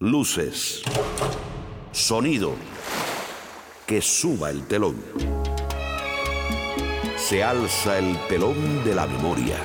Luces. 0.00 0.84
Sonido. 1.90 2.54
Que 3.84 4.00
suba 4.00 4.50
el 4.50 4.64
telón. 4.68 4.94
Se 7.16 7.42
alza 7.42 7.98
el 7.98 8.16
telón 8.28 8.84
de 8.84 8.94
la 8.94 9.08
memoria. 9.08 9.56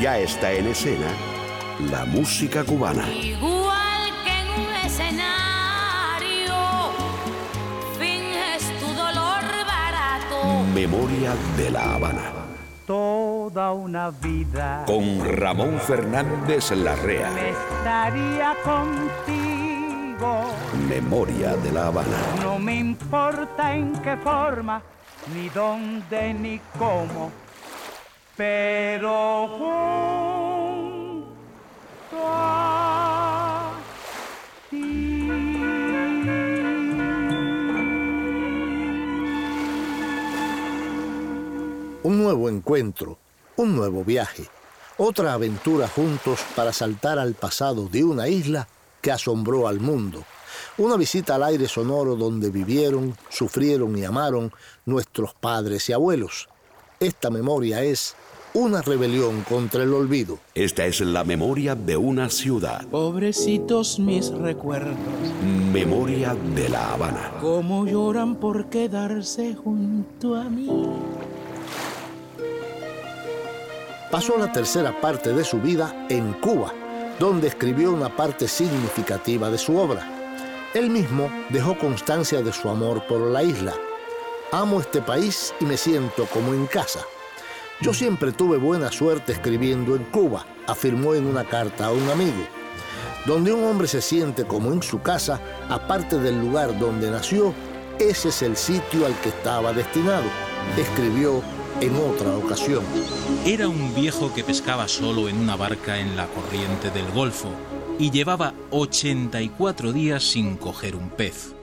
Ya 0.00 0.18
está 0.18 0.52
en 0.52 0.66
escena 0.66 1.06
la 1.88 2.04
música 2.06 2.64
cubana. 2.64 3.08
Igual 3.08 4.10
que 4.24 4.32
en 4.32 4.48
un 4.48 4.74
escenario, 4.84 6.56
finges 8.00 8.80
tu 8.80 8.86
dolor 8.94 9.44
barato. 9.64 10.64
Memoria 10.74 11.36
de 11.56 11.70
la 11.70 11.94
Habana. 11.94 12.45
Toda 13.56 13.72
una 13.72 14.10
vida 14.10 14.84
Con 14.86 15.24
Ramón 15.38 15.80
Fernández 15.80 16.72
Larrea. 16.72 17.30
me 17.30 17.48
estaría 17.52 18.54
contigo. 18.62 20.42
Memoria 20.86 21.56
de 21.56 21.72
la 21.72 21.86
Habana. 21.86 22.18
No 22.42 22.58
me 22.58 22.74
importa 22.76 23.74
en 23.74 23.94
qué 24.02 24.18
forma, 24.18 24.82
ni 25.34 25.48
dónde, 25.48 26.34
ni 26.34 26.60
cómo. 26.78 27.32
Pero 28.36 29.48
junto 29.48 31.26
a 32.26 33.72
Un 42.02 42.18
nuevo 42.18 42.50
encuentro, 42.50 43.16
un 43.56 43.74
nuevo 43.74 44.04
viaje, 44.04 44.48
otra 44.98 45.32
aventura 45.32 45.88
juntos 45.88 46.40
para 46.54 46.72
saltar 46.72 47.18
al 47.18 47.34
pasado 47.34 47.88
de 47.88 48.04
una 48.04 48.28
isla 48.28 48.68
que 49.00 49.12
asombró 49.12 49.68
al 49.68 49.80
mundo. 49.80 50.24
Una 50.78 50.96
visita 50.96 51.34
al 51.34 51.42
aire 51.44 51.68
sonoro 51.68 52.16
donde 52.16 52.50
vivieron, 52.50 53.16
sufrieron 53.28 53.96
y 53.96 54.04
amaron 54.04 54.52
nuestros 54.84 55.34
padres 55.34 55.88
y 55.88 55.92
abuelos. 55.92 56.48
Esta 57.00 57.30
memoria 57.30 57.82
es 57.82 58.14
una 58.54 58.80
rebelión 58.80 59.42
contra 59.42 59.82
el 59.82 59.92
olvido. 59.92 60.38
Esta 60.54 60.86
es 60.86 61.00
la 61.02 61.24
memoria 61.24 61.74
de 61.74 61.96
una 61.98 62.30
ciudad. 62.30 62.86
Pobrecitos 62.86 63.98
mis 63.98 64.30
recuerdos, 64.30 64.96
Memoria 65.72 66.34
de 66.54 66.68
la 66.70 66.94
Habana. 66.94 67.32
cómo 67.42 67.86
lloran 67.86 68.36
por 68.36 68.70
quedarse 68.70 69.54
junto 69.54 70.36
a 70.36 70.44
mí. 70.44 70.70
Pasó 74.10 74.38
la 74.38 74.52
tercera 74.52 75.00
parte 75.00 75.32
de 75.32 75.42
su 75.42 75.60
vida 75.60 76.06
en 76.08 76.32
Cuba, 76.34 76.72
donde 77.18 77.48
escribió 77.48 77.90
una 77.90 78.08
parte 78.14 78.46
significativa 78.46 79.50
de 79.50 79.58
su 79.58 79.76
obra. 79.76 80.08
Él 80.74 80.90
mismo 80.90 81.28
dejó 81.48 81.76
constancia 81.76 82.40
de 82.40 82.52
su 82.52 82.68
amor 82.68 83.04
por 83.08 83.20
la 83.20 83.42
isla. 83.42 83.74
Amo 84.52 84.80
este 84.80 85.02
país 85.02 85.52
y 85.58 85.64
me 85.64 85.76
siento 85.76 86.26
como 86.26 86.54
en 86.54 86.66
casa. 86.66 87.00
Yo 87.80 87.92
siempre 87.92 88.30
tuve 88.30 88.58
buena 88.58 88.92
suerte 88.92 89.32
escribiendo 89.32 89.96
en 89.96 90.04
Cuba, 90.04 90.46
afirmó 90.68 91.14
en 91.14 91.26
una 91.26 91.44
carta 91.44 91.86
a 91.86 91.92
un 91.92 92.08
amigo. 92.08 92.46
Donde 93.26 93.52
un 93.52 93.64
hombre 93.64 93.88
se 93.88 94.00
siente 94.00 94.44
como 94.44 94.72
en 94.72 94.84
su 94.84 95.02
casa, 95.02 95.40
aparte 95.68 96.16
del 96.20 96.40
lugar 96.40 96.78
donde 96.78 97.10
nació, 97.10 97.52
ese 97.98 98.28
es 98.28 98.42
el 98.42 98.56
sitio 98.56 99.04
al 99.04 99.18
que 99.20 99.30
estaba 99.30 99.72
destinado, 99.72 100.28
escribió 100.76 101.42
en 101.80 101.94
otra 101.96 102.36
ocasión. 102.36 102.84
Era 103.44 103.68
un 103.68 103.94
viejo 103.94 104.32
que 104.34 104.44
pescaba 104.44 104.88
solo 104.88 105.28
en 105.28 105.38
una 105.38 105.56
barca 105.56 105.98
en 105.98 106.16
la 106.16 106.26
corriente 106.26 106.90
del 106.90 107.10
Golfo 107.12 107.50
y 107.98 108.10
llevaba 108.10 108.54
84 108.70 109.92
días 109.92 110.22
sin 110.22 110.56
coger 110.56 110.96
un 110.96 111.10
pez. 111.10 111.54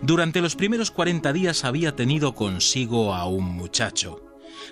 Durante 0.00 0.40
los 0.40 0.56
primeros 0.56 0.90
40 0.90 1.32
días 1.32 1.64
había 1.64 1.96
tenido 1.96 2.34
consigo 2.34 3.14
a 3.14 3.26
un 3.26 3.44
muchacho, 3.44 4.22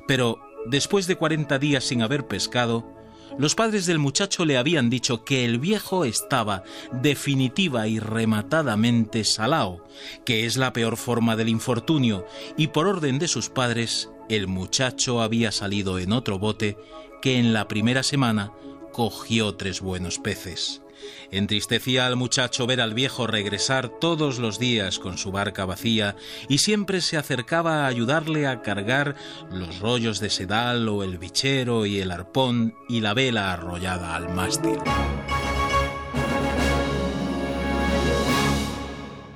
pero 0.06 0.41
después 0.66 1.06
de 1.06 1.16
40 1.16 1.59
días 1.59 1.84
sin 1.84 2.03
haber 2.03 2.27
pescado, 2.27 3.00
los 3.38 3.54
padres 3.54 3.86
del 3.86 3.98
muchacho 3.98 4.44
le 4.44 4.58
habían 4.58 4.91
dicho 4.91 5.24
que 5.24 5.44
el 5.44 5.58
viejo 5.58 6.04
estaba 6.04 6.62
definitiva 6.92 7.86
y 7.88 7.98
rematadamente 7.98 9.24
salao, 9.24 9.86
que 10.24 10.46
es 10.46 10.56
la 10.56 10.72
peor 10.72 10.96
forma 10.96 11.36
del 11.36 11.48
infortunio, 11.48 12.26
y 12.56 12.68
por 12.68 12.86
orden 12.86 13.18
de 13.18 13.28
sus 13.28 13.48
padres, 13.48 14.10
el 14.28 14.46
muchacho 14.46 15.22
había 15.22 15.52
salido 15.52 15.98
en 15.98 16.12
otro 16.12 16.38
bote 16.38 16.76
que 17.22 17.38
en 17.38 17.52
la 17.52 17.68
primera 17.68 18.02
semana 18.02 18.52
cogió 18.92 19.54
tres 19.56 19.80
buenos 19.80 20.18
peces. 20.18 20.82
Entristecía 21.31 22.06
al 22.06 22.16
muchacho 22.16 22.66
ver 22.66 22.81
al 22.81 22.94
viejo 22.94 23.27
regresar 23.27 23.88
todos 23.88 24.38
los 24.38 24.59
días 24.59 24.99
con 24.99 25.19
su 25.19 25.33
barca 25.33 25.65
vacía 25.65 26.16
y 26.49 26.59
siempre 26.59 27.00
se 27.00 27.16
acercaba 27.16 27.84
a 27.84 27.87
ayudarle 27.87 28.47
a 28.47 28.62
cargar 28.62 29.16
los 29.50 29.78
rollos 29.81 30.21
de 30.21 30.31
sedal 30.31 30.89
o 30.89 31.03
el 31.03 31.19
bichero 31.19 31.87
y 31.87 32.00
el 32.00 32.10
arpón 32.10 32.75
y 32.89 33.00
la 33.00 33.15
vela 33.15 33.53
arrollada 33.53 34.16
al 34.16 34.28
mástil. 34.28 34.78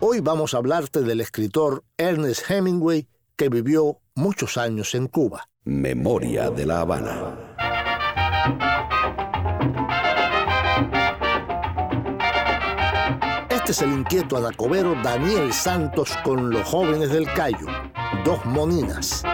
Hoy 0.00 0.20
vamos 0.20 0.54
a 0.54 0.58
hablarte 0.58 1.00
del 1.00 1.20
escritor 1.20 1.84
Ernest 1.96 2.50
Hemingway 2.50 3.08
que 3.36 3.48
vivió 3.48 4.00
muchos 4.14 4.58
años 4.58 4.94
en 4.94 5.08
Cuba. 5.08 5.48
Memoria 5.64 6.50
de 6.50 6.66
la 6.66 6.80
Habana. 6.82 7.54
Este 13.64 13.72
es 13.72 13.80
el 13.80 13.98
inquieto 13.98 14.36
anacobero 14.36 14.94
Daniel 15.02 15.50
Santos 15.50 16.14
con 16.22 16.50
los 16.50 16.68
jóvenes 16.68 17.08
del 17.08 17.24
Cayo, 17.32 17.66
dos 18.22 18.44
moninas. 18.44 19.24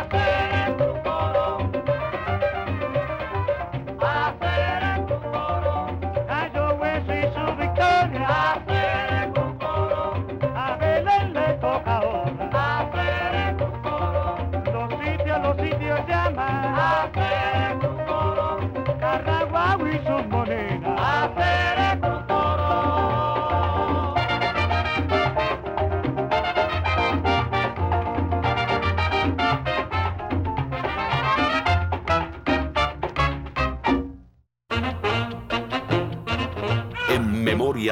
happy. 0.00 0.29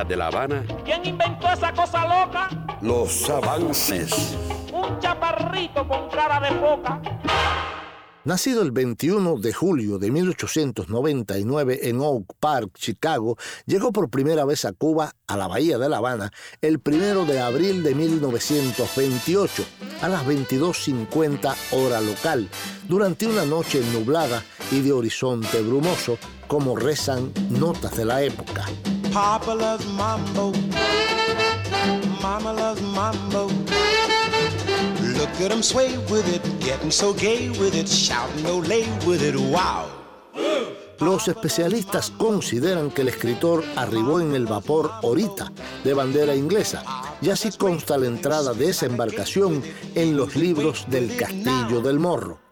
De 0.08 0.16
La 0.16 0.28
Habana. 0.28 0.64
¿Quién 0.84 1.04
inventó 1.04 1.52
esa 1.52 1.72
cosa 1.72 2.02
loca? 2.04 2.48
Los 2.80 3.28
avances. 3.28 4.36
Un 4.72 4.98
chaparrito 5.00 5.86
con 5.86 6.08
cara 6.08 6.40
de 6.40 6.58
foca. 6.58 7.00
Nacido 8.24 8.62
el 8.62 8.72
21 8.72 9.36
de 9.38 9.52
julio 9.52 9.98
de 9.98 10.10
1899 10.10 11.88
en 11.88 12.00
Oak 12.00 12.34
Park, 12.40 12.70
Chicago, 12.74 13.36
llegó 13.64 13.92
por 13.92 14.10
primera 14.10 14.44
vez 14.44 14.64
a 14.64 14.72
Cuba, 14.72 15.12
a 15.26 15.36
la 15.36 15.46
Bahía 15.46 15.78
de 15.78 15.88
La 15.88 15.98
Habana, 15.98 16.30
el 16.60 16.80
1 16.84 17.24
de 17.24 17.40
abril 17.40 17.82
de 17.82 17.94
1928, 17.94 19.64
a 20.02 20.08
las 20.08 20.26
22.50 20.26 21.54
hora 21.72 22.00
local, 22.00 22.48
durante 22.86 23.26
una 23.26 23.46
noche 23.46 23.80
nublada 23.92 24.42
y 24.70 24.80
de 24.80 24.92
horizonte 24.92 25.62
brumoso, 25.62 26.18
como 26.46 26.76
rezan 26.76 27.32
notas 27.50 27.96
de 27.96 28.04
la 28.04 28.22
época. 28.22 28.66
Papa 29.18 29.52
loves 29.52 29.84
mambo. 29.84 30.52
Mama 32.22 32.52
loves 32.52 32.80
mambo. 32.80 33.48
Look 35.18 35.40
at 35.40 35.50
him 35.50 35.60
sway 35.60 35.98
with 36.08 36.32
it, 36.32 36.40
getting 36.60 36.92
so 36.92 37.12
gay 37.12 37.50
with 37.58 37.74
it, 37.74 37.88
shouting 37.88 38.44
lay 38.68 38.86
with 39.04 39.24
it, 39.24 39.34
wow. 39.34 39.88
Los 41.00 41.26
especialistas 41.26 42.12
consideran 42.12 42.92
que 42.92 43.02
el 43.02 43.08
escritor 43.08 43.64
arribó 43.74 44.20
en 44.20 44.36
el 44.36 44.46
vapor 44.46 44.88
Orita, 45.02 45.50
de 45.82 45.94
bandera 45.94 46.36
inglesa, 46.36 46.84
y 47.20 47.30
así 47.30 47.50
consta 47.50 47.98
la 47.98 48.06
entrada 48.06 48.54
de 48.54 48.70
esa 48.70 48.86
embarcación 48.86 49.64
en 49.96 50.16
los 50.16 50.36
libros 50.36 50.84
del 50.86 51.16
Castillo 51.16 51.80
del 51.80 51.98
Morro. 51.98 52.47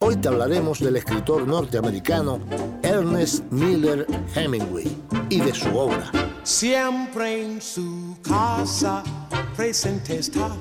Hoy 0.00 0.14
te 0.16 0.28
hablaremos 0.28 0.78
del 0.78 0.94
escritor 0.96 1.44
norteamericano 1.46 2.38
Ernest 2.82 3.42
Miller 3.50 4.06
Hemingway 4.32 4.86
y 5.28 5.40
de 5.40 5.52
su 5.52 5.76
obra. 5.76 6.12
Siempre 6.44 7.42
en 7.42 7.60
su 7.60 8.16
casa 8.22 9.02
presente 9.56 10.20
está 10.20 10.56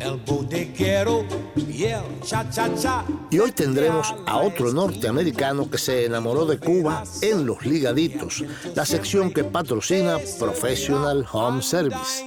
el 0.00 0.16
bodeguero 0.26 1.26
y 1.54 1.84
el 1.84 2.20
cha 2.24 2.48
cha 2.48 2.74
cha. 2.74 3.04
Y 3.30 3.38
hoy 3.38 3.52
tendremos 3.52 4.14
a 4.26 4.38
otro 4.38 4.72
norteamericano 4.72 5.70
que 5.70 5.76
se 5.76 6.06
enamoró 6.06 6.46
de 6.46 6.58
Cuba 6.58 7.04
en 7.20 7.44
Los 7.44 7.66
Ligaditos, 7.66 8.42
la 8.74 8.86
sección 8.86 9.32
que 9.34 9.44
patrocina 9.44 10.16
Professional 10.38 11.26
Home 11.30 11.60
Service 11.62 12.24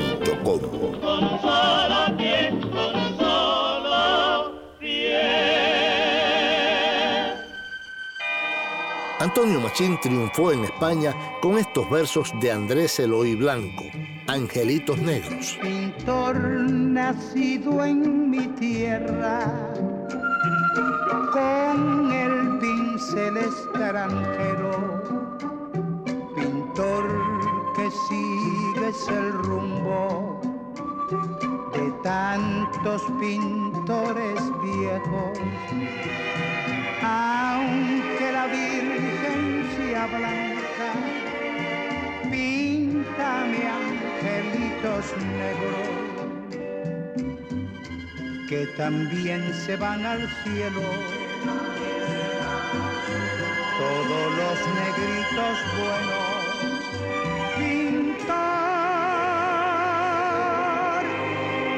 Antonio 9.19 9.59
Machín 9.59 9.99
triunfó 9.99 10.51
en 10.51 10.65
España 10.65 11.15
con 11.41 11.57
estos 11.57 11.89
versos 11.89 12.31
de 12.39 12.51
Andrés 12.51 12.99
Eloy 12.99 13.33
Blanco, 13.33 13.85
Angelitos 14.27 14.99
Negros. 14.99 15.57
Pintor 15.63 16.39
nacido 16.39 17.83
en 17.83 18.29
mi 18.29 18.45
tierra, 18.49 19.51
con 21.33 22.11
el 22.11 22.45
pincel 22.95 23.35
extranjero, 23.35 24.71
pintor 26.33 27.05
que 27.75 27.89
sigues 28.07 29.07
el 29.09 29.33
rumbo 29.33 30.39
de 31.73 31.91
tantos 32.03 33.01
pintores 33.19 34.39
viejos, 34.63 35.37
aunque 37.03 38.31
la 38.31 38.45
Virgen 38.47 39.67
sea 39.75 40.07
blanca 40.07 40.89
Píntame 42.31 43.59
angelitos 43.77 45.05
negros 45.37 46.05
que 48.47 48.67
también 48.77 49.53
se 49.53 49.75
van 49.75 50.05
al 50.05 50.29
cielo. 50.43 50.81
Todos 53.77 54.27
los 54.37 54.57
negritos 54.73 55.55
buenos 55.77 56.45
pintar 57.57 58.55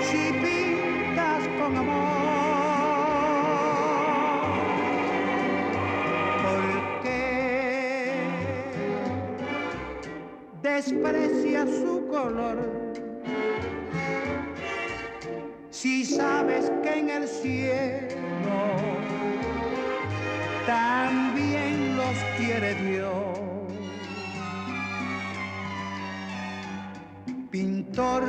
si 0.02 0.24
pintas 0.34 1.42
con 1.58 1.72
amor. 1.76 2.18
Porque 6.44 7.22
desprecia 10.62 11.66
su 11.66 12.08
color 12.12 12.58
si 15.72 16.06
sabes 16.06 16.72
que 16.84 17.00
en 17.00 17.10
el 17.10 17.28
cielo 17.28 18.18
también 20.68 21.57
quiere 22.38 22.76
Dios. 22.76 23.40
Pintor 27.52 28.24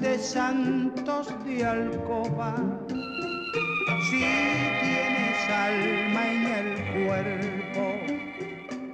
de 0.00 0.18
santos 0.18 1.28
de 1.44 1.64
alcoba, 1.64 2.54
si 4.10 4.24
tienes 4.82 5.50
alma 5.50 6.22
en 6.32 6.46
el 6.60 6.68
cuerpo, 7.04 7.84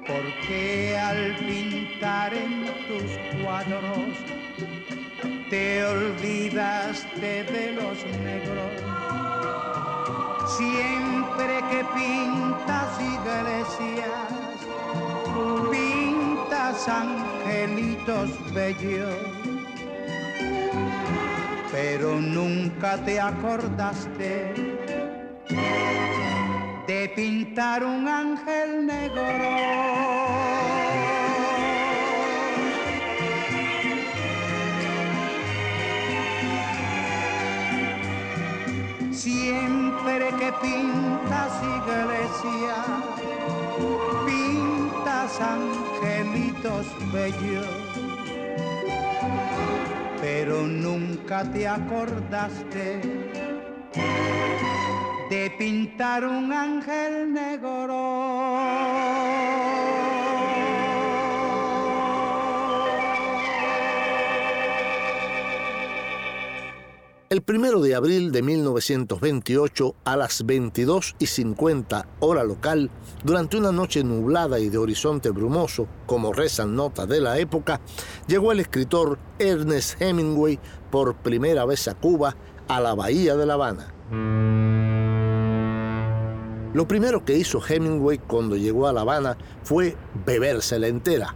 porque 0.06 0.98
al 0.98 1.36
pintar 1.36 2.34
en 2.34 2.64
tus 2.88 3.42
cuadros 3.42 4.12
te 5.48 5.84
olvidaste 5.84 7.44
de 7.44 7.72
los 7.72 8.04
negros. 8.22 8.72
Siempre 10.58 11.21
que 11.46 11.84
pintas 11.94 13.00
iglesias, 13.00 14.08
pintas 15.70 16.88
angelitos 16.88 18.30
bellos, 18.52 19.14
pero 21.70 22.20
nunca 22.20 22.96
te 23.04 23.20
acordaste 23.20 24.54
de 26.86 27.12
pintar 27.16 27.84
un 27.84 28.06
ángel 28.06 28.86
negro. 28.86 30.12
siempre 39.12 39.81
que 40.04 40.52
pintas 40.60 41.52
iglesia, 41.62 42.74
pintas 44.26 45.40
angelitos 45.40 46.86
bellos, 47.12 47.68
pero 50.20 50.62
nunca 50.66 51.44
te 51.52 51.68
acordaste 51.68 53.00
de 55.30 55.50
pintar 55.56 56.24
un 56.24 56.52
ángel 56.52 57.32
negro. 57.32 58.21
El 67.32 67.40
primero 67.40 67.80
de 67.80 67.94
abril 67.94 68.30
de 68.30 68.42
1928, 68.42 69.94
a 70.04 70.18
las 70.18 70.44
22 70.44 71.16
y 71.18 71.24
50 71.24 72.06
hora 72.20 72.44
local, 72.44 72.90
durante 73.24 73.56
una 73.56 73.72
noche 73.72 74.04
nublada 74.04 74.60
y 74.60 74.68
de 74.68 74.76
horizonte 74.76 75.30
brumoso, 75.30 75.88
como 76.04 76.34
rezan 76.34 76.76
notas 76.76 77.08
de 77.08 77.22
la 77.22 77.38
época, 77.38 77.80
llegó 78.26 78.52
el 78.52 78.60
escritor 78.60 79.18
Ernest 79.38 79.98
Hemingway 80.02 80.60
por 80.90 81.16
primera 81.22 81.64
vez 81.64 81.88
a 81.88 81.94
Cuba, 81.94 82.36
a 82.68 82.80
la 82.82 82.94
bahía 82.94 83.34
de 83.34 83.46
La 83.46 83.54
Habana. 83.54 83.94
Lo 86.74 86.86
primero 86.86 87.24
que 87.24 87.38
hizo 87.38 87.62
Hemingway 87.66 88.18
cuando 88.18 88.58
llegó 88.58 88.88
a 88.88 88.92
La 88.92 89.00
Habana 89.00 89.38
fue 89.62 89.96
bebérsela 90.26 90.86
entera 90.86 91.34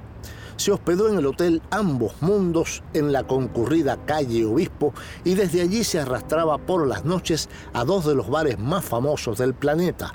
se 0.57 0.73
hospedó 0.73 1.09
en 1.09 1.19
el 1.19 1.27
hotel 1.27 1.63
Ambos 1.71 2.15
Mundos 2.21 2.83
en 2.95 3.13
la 3.13 3.27
concurrida 3.27 4.05
calle 4.07 4.45
Obispo 4.45 4.95
y 5.25 5.35
desde 5.35 5.63
allí 5.63 5.85
se 5.85 6.01
arrastraba 6.01 6.59
por 6.59 6.87
las 6.87 7.05
noches 7.05 7.49
a 7.73 7.85
dos 7.85 8.07
de 8.07 8.15
los 8.15 8.29
bares 8.29 8.59
más 8.59 8.85
famosos 8.85 9.39
del 9.39 9.55
planeta, 9.55 10.15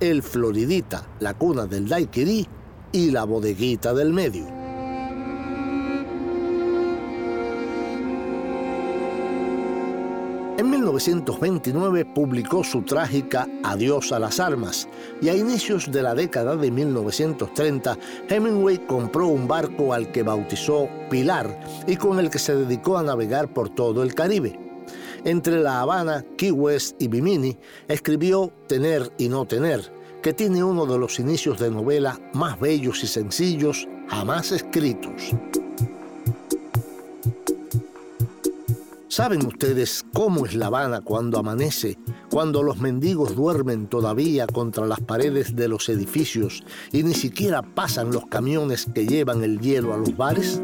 el 0.00 0.22
Floridita, 0.22 1.06
la 1.20 1.34
cuna 1.34 1.66
del 1.66 1.88
daiquiri, 1.88 2.48
y 2.92 3.10
la 3.10 3.24
bodeguita 3.24 3.94
del 3.94 4.12
medio. 4.12 4.61
En 10.62 10.70
1929 10.70 12.04
publicó 12.04 12.62
su 12.62 12.82
trágica 12.82 13.48
Adiós 13.64 14.12
a 14.12 14.20
las 14.20 14.38
armas 14.38 14.88
y 15.20 15.28
a 15.28 15.34
inicios 15.34 15.90
de 15.90 16.04
la 16.04 16.14
década 16.14 16.54
de 16.54 16.70
1930 16.70 17.98
Hemingway 18.28 18.86
compró 18.86 19.26
un 19.26 19.48
barco 19.48 19.92
al 19.92 20.12
que 20.12 20.22
bautizó 20.22 20.88
Pilar 21.10 21.58
y 21.88 21.96
con 21.96 22.20
el 22.20 22.30
que 22.30 22.38
se 22.38 22.54
dedicó 22.54 22.96
a 22.96 23.02
navegar 23.02 23.52
por 23.52 23.70
todo 23.70 24.04
el 24.04 24.14
Caribe. 24.14 24.56
Entre 25.24 25.58
La 25.58 25.80
Habana, 25.80 26.24
Key 26.38 26.52
West 26.52 26.94
y 27.02 27.08
Bimini 27.08 27.58
escribió 27.88 28.52
Tener 28.68 29.12
y 29.18 29.28
no 29.28 29.44
tener, 29.46 29.92
que 30.22 30.32
tiene 30.32 30.62
uno 30.62 30.86
de 30.86 30.96
los 30.96 31.18
inicios 31.18 31.58
de 31.58 31.72
novela 31.72 32.20
más 32.34 32.60
bellos 32.60 33.02
y 33.02 33.08
sencillos 33.08 33.88
jamás 34.06 34.52
escritos. 34.52 35.34
¿Saben 39.12 39.44
ustedes 39.44 40.06
cómo 40.14 40.46
es 40.46 40.54
La 40.54 40.68
Habana 40.68 41.02
cuando 41.02 41.38
amanece, 41.38 41.98
cuando 42.30 42.62
los 42.62 42.78
mendigos 42.78 43.36
duermen 43.36 43.86
todavía 43.86 44.46
contra 44.46 44.86
las 44.86 45.00
paredes 45.00 45.54
de 45.54 45.68
los 45.68 45.90
edificios 45.90 46.64
y 46.92 47.02
ni 47.02 47.12
siquiera 47.12 47.60
pasan 47.60 48.10
los 48.10 48.24
camiones 48.28 48.86
que 48.94 49.06
llevan 49.06 49.44
el 49.44 49.60
hielo 49.60 49.92
a 49.92 49.98
los 49.98 50.16
bares? 50.16 50.62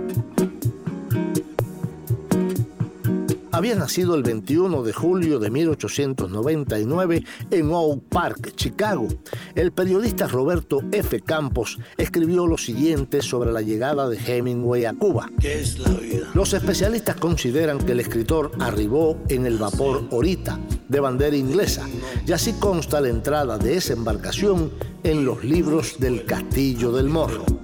Había 3.59 3.75
nacido 3.75 4.15
el 4.15 4.23
21 4.23 4.85
de 4.85 4.93
julio 4.93 5.41
de 5.41 5.51
1899 5.51 7.25
en 7.51 7.71
Oak 7.73 8.05
Park, 8.09 8.53
Chicago. 8.55 9.09
El 9.57 9.73
periodista 9.73 10.29
Roberto 10.29 10.81
F. 10.93 11.21
Campos 11.23 11.77
escribió 11.97 12.47
lo 12.47 12.57
siguiente 12.57 13.21
sobre 13.21 13.51
la 13.51 13.61
llegada 13.61 14.09
de 14.09 14.17
Hemingway 14.17 14.85
a 14.85 14.95
Cuba. 14.95 15.29
¿Qué 15.41 15.59
es 15.59 15.81
la 15.81 15.91
vida? 15.91 16.29
Los 16.35 16.55
especialistas 16.55 17.17
consideran 17.17 17.79
que 17.79 17.93
el 17.93 18.01
escritor 18.01 18.53
arribó 18.61 19.19
en 19.29 19.45
el 19.45 19.59
vapor 19.59 20.05
Orita, 20.13 20.61
de 20.89 21.01
bandera 21.01 21.37
inglesa, 21.37 21.85
y 22.25 22.31
así 22.31 22.53
consta 22.61 23.01
la 23.01 23.09
entrada 23.09 23.59
de 23.59 23.77
esa 23.77 23.93
embarcación 23.93 24.71
en 25.03 25.25
los 25.25 25.43
libros 25.43 25.99
del 25.99 26.25
Castillo 26.25 26.93
del 26.93 27.09
Morro. 27.09 27.58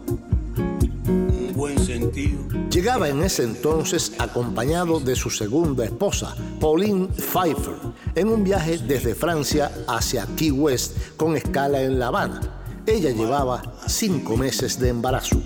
Llegaba 2.71 3.09
en 3.09 3.23
ese 3.23 3.42
entonces 3.42 4.12
acompañado 4.18 5.00
de 5.00 5.16
su 5.16 5.30
segunda 5.30 5.85
esposa, 5.85 6.37
Pauline 6.61 7.09
Pfeiffer, 7.09 7.75
en 8.14 8.28
un 8.28 8.44
viaje 8.44 8.78
desde 8.78 9.14
Francia 9.14 9.71
hacia 9.88 10.26
Key 10.37 10.50
West 10.50 10.97
con 11.16 11.37
escala 11.37 11.83
en 11.83 11.99
La 11.99 12.09
Habana. 12.09 12.40
Ella 12.87 13.11
llevaba 13.11 13.62
cinco 13.87 14.37
meses 14.37 14.78
de 14.78 14.90
embarazo. 14.90 15.40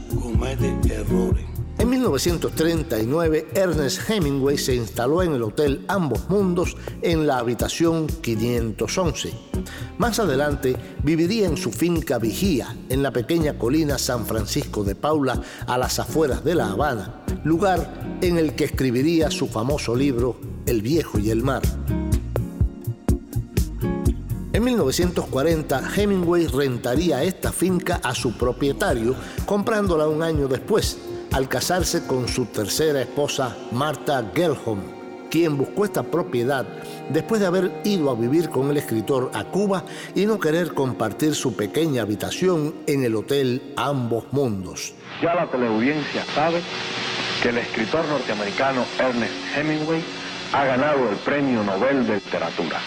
En 1.79 1.91
1939, 1.91 3.49
Ernest 3.55 4.11
Hemingway 4.11 4.59
se 4.59 4.75
instaló 4.75 5.23
en 5.23 5.35
el 5.35 5.45
Hotel 5.45 5.85
Ambos 5.87 6.29
Mundos 6.29 6.77
en 7.03 7.25
la 7.25 7.39
habitación 7.39 8.09
511. 8.09 9.33
Más 9.97 10.19
adelante, 10.19 10.77
viviría 11.05 11.47
en 11.47 11.57
su 11.57 11.71
finca 11.71 12.19
Vigía, 12.19 12.77
en 12.89 13.01
la 13.05 13.13
pequeña 13.13 13.57
colina 13.57 13.97
San 13.97 14.27
Francisco 14.27 14.83
de 14.83 14.97
Paula, 14.97 15.41
a 15.69 15.79
las 15.79 16.01
afueras 16.01 16.43
de 16.43 16.57
La 16.57 16.73
Habana, 16.73 17.23
lugar 17.45 18.19
en 18.23 18.39
el 18.39 18.57
que 18.57 18.65
escribiría 18.65 19.31
su 19.31 19.47
famoso 19.47 19.95
libro 19.95 20.37
El 20.67 20.83
viejo 20.83 21.21
y 21.21 21.31
el 21.31 21.45
mar. 21.45 21.63
En 24.53 24.65
1940, 24.65 25.93
Hemingway 25.95 26.49
rentaría 26.49 27.23
esta 27.23 27.53
finca 27.53 28.01
a 28.03 28.17
su 28.17 28.37
propietario, 28.37 29.15
comprándola 29.47 30.09
un 30.09 30.25
año 30.25 30.49
después, 30.49 30.99
al 31.33 31.49
casarse 31.49 32.07
con 32.07 32.29
su 32.29 32.47
tercera 32.47 33.01
esposa, 33.01 33.57
Martha 33.71 34.25
Gerholm, 34.35 34.81
quien 35.31 35.57
buscó 35.57 35.85
esta 35.85 36.03
propiedad 36.03 36.67
después 37.11 37.41
de 37.41 37.47
haber 37.47 37.71
ido 37.85 38.11
a 38.11 38.15
vivir 38.15 38.49
con 38.49 38.71
el 38.71 38.77
escritor 38.77 39.31
a 39.35 39.45
Cuba 39.45 39.85
y 40.15 40.27
no 40.27 40.41
querer 40.41 40.73
compartir 40.73 41.35
su 41.35 41.55
pequeña 41.55 42.03
habitación 42.03 42.75
en 42.87 43.05
el 43.05 43.15
hotel 43.15 43.75
Ambos 43.77 44.25
Mundos. 44.33 44.95
Ya 45.23 45.35
la 45.35 45.47
teleaudiencia 45.47 46.25
sabe 46.35 46.63
que 47.43 47.51
el 47.51 47.59
escritor 47.59 48.07
norteamericano 48.07 48.85
Ernest 48.99 49.35
Hemingway 49.57 50.03
ha 50.53 50.65
ganado 50.65 51.11
el 51.11 51.17
Premio 51.17 51.63
Nobel 51.63 52.07
de 52.07 52.15
Literatura. 52.15 52.81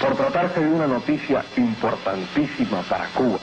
Por 0.00 0.16
tratarse 0.16 0.60
de 0.60 0.66
una 0.66 0.86
noticia 0.86 1.44
importantísima 1.56 2.82
para 2.82 3.08
Cuba, 3.10 3.38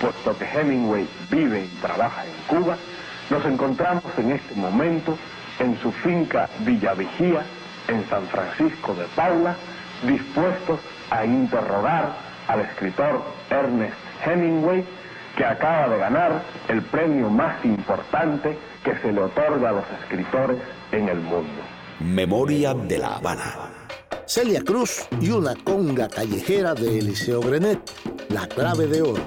puesto 0.00 0.36
que 0.36 0.44
Hemingway 0.44 1.06
vive 1.30 1.64
y 1.64 1.80
trabaja 1.80 2.24
en 2.24 2.32
Cuba, 2.48 2.76
nos 3.30 3.44
encontramos 3.46 4.04
en 4.18 4.32
este 4.32 4.54
momento 4.54 5.16
en 5.58 5.78
su 5.80 5.92
finca 5.92 6.48
Villa 6.60 6.94
Vigía, 6.94 7.42
en 7.88 8.08
San 8.08 8.26
Francisco 8.26 8.94
de 8.94 9.04
Paula, 9.14 9.56
dispuestos 10.06 10.80
a 11.10 11.24
interrogar 11.24 12.14
al 12.48 12.60
escritor 12.60 13.22
Ernest 13.50 13.94
Hemingway, 14.24 14.84
que 15.36 15.44
acaba 15.44 15.88
de 15.88 15.98
ganar 15.98 16.42
el 16.68 16.82
premio 16.82 17.30
más 17.30 17.64
importante 17.64 18.58
que 18.84 18.96
se 18.96 19.12
le 19.12 19.20
otorga 19.20 19.70
a 19.70 19.72
los 19.72 19.84
escritores 20.02 20.58
en 20.92 21.08
el 21.08 21.20
mundo. 21.20 21.62
Memoria 22.00 22.74
de 22.74 22.98
la 22.98 23.16
Habana. 23.16 23.70
Celia 24.26 24.62
Cruz 24.62 25.06
y 25.20 25.30
una 25.30 25.54
conga 25.54 26.08
callejera 26.08 26.74
de 26.74 26.98
Eliseo 26.98 27.40
Grenet, 27.40 27.80
La 28.28 28.46
clave 28.46 28.86
de 28.86 29.02
oro. 29.02 29.22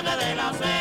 Y 0.00 0.77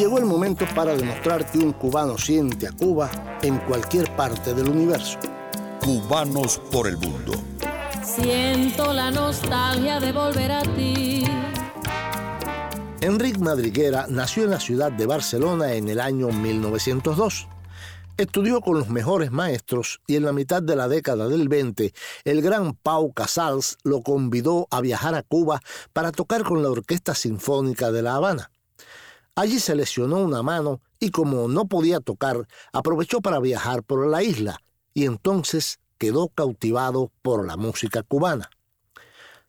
llegó 0.00 0.16
el 0.16 0.24
momento 0.24 0.64
para 0.74 0.96
demostrar 0.96 1.50
que 1.50 1.58
un 1.58 1.74
cubano 1.74 2.16
siente 2.16 2.66
a 2.66 2.72
Cuba 2.72 3.10
en 3.42 3.58
cualquier 3.58 4.16
parte 4.16 4.54
del 4.54 4.70
universo. 4.70 5.18
Cubanos 5.84 6.58
por 6.72 6.88
el 6.88 6.96
mundo. 6.96 7.34
Siento 8.02 8.94
la 8.94 9.10
nostalgia 9.10 10.00
de 10.00 10.12
volver 10.12 10.52
a 10.52 10.62
ti. 10.62 11.24
Enrique 13.02 13.40
Madriguera 13.40 14.06
nació 14.08 14.44
en 14.44 14.50
la 14.50 14.60
ciudad 14.60 14.90
de 14.90 15.04
Barcelona 15.04 15.74
en 15.74 15.88
el 15.88 16.00
año 16.00 16.28
1902. 16.28 17.46
Estudió 18.16 18.62
con 18.62 18.78
los 18.78 18.88
mejores 18.88 19.30
maestros 19.30 20.00
y 20.06 20.16
en 20.16 20.24
la 20.24 20.32
mitad 20.32 20.62
de 20.62 20.76
la 20.76 20.88
década 20.88 21.28
del 21.28 21.48
20, 21.48 21.92
el 22.24 22.40
gran 22.40 22.72
Pau 22.72 23.12
Casals 23.12 23.76
lo 23.82 24.00
convidó 24.00 24.66
a 24.70 24.80
viajar 24.80 25.14
a 25.14 25.22
Cuba 25.22 25.60
para 25.92 26.10
tocar 26.10 26.42
con 26.42 26.62
la 26.62 26.70
Orquesta 26.70 27.14
Sinfónica 27.14 27.92
de 27.92 28.00
La 28.00 28.14
Habana. 28.14 28.50
Allí 29.40 29.58
se 29.58 29.74
lesionó 29.74 30.18
una 30.18 30.42
mano 30.42 30.82
y 30.98 31.10
como 31.10 31.48
no 31.48 31.64
podía 31.64 32.00
tocar, 32.00 32.46
aprovechó 32.74 33.22
para 33.22 33.40
viajar 33.40 33.82
por 33.82 34.06
la 34.06 34.22
isla 34.22 34.60
y 34.92 35.06
entonces 35.06 35.80
quedó 35.96 36.28
cautivado 36.28 37.10
por 37.22 37.46
la 37.46 37.56
música 37.56 38.02
cubana. 38.02 38.50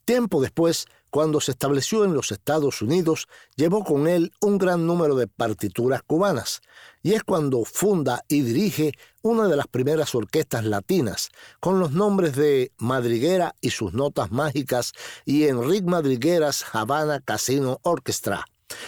Tiempo 0.06 0.42
después, 0.42 0.86
cuando 1.10 1.42
se 1.42 1.52
estableció 1.52 2.06
en 2.06 2.14
los 2.14 2.32
Estados 2.32 2.82
Unidos, 2.82 3.28
llevó 3.58 3.84
con 3.84 4.08
él 4.08 4.32
un 4.40 4.58
gran 4.58 4.88
número 4.88 5.16
de 5.16 5.28
partituras 5.28 6.04
cubanas, 6.04 6.62
y 7.04 7.12
es 7.12 7.24
cuando 7.26 7.66
funda 7.66 8.24
y 8.30 8.44
dirige 8.44 8.94
una 9.22 9.50
de 9.50 9.58
las 9.58 9.68
primeras 9.68 10.16
orquestas 10.16 10.64
latinas, 10.64 11.32
con 11.60 11.82
los 11.82 11.92
nombres 11.92 12.38
de 12.38 12.72
Madriguera 12.78 13.56
y 13.60 13.72
sus 13.72 13.92
notas 13.92 14.32
mágicas 14.32 14.94
y 15.26 15.48
Enrique 15.48 15.86
Madrigueras 15.86 16.64
Havana 16.72 17.20
Casino 17.20 17.80
Orchestra 17.84 18.46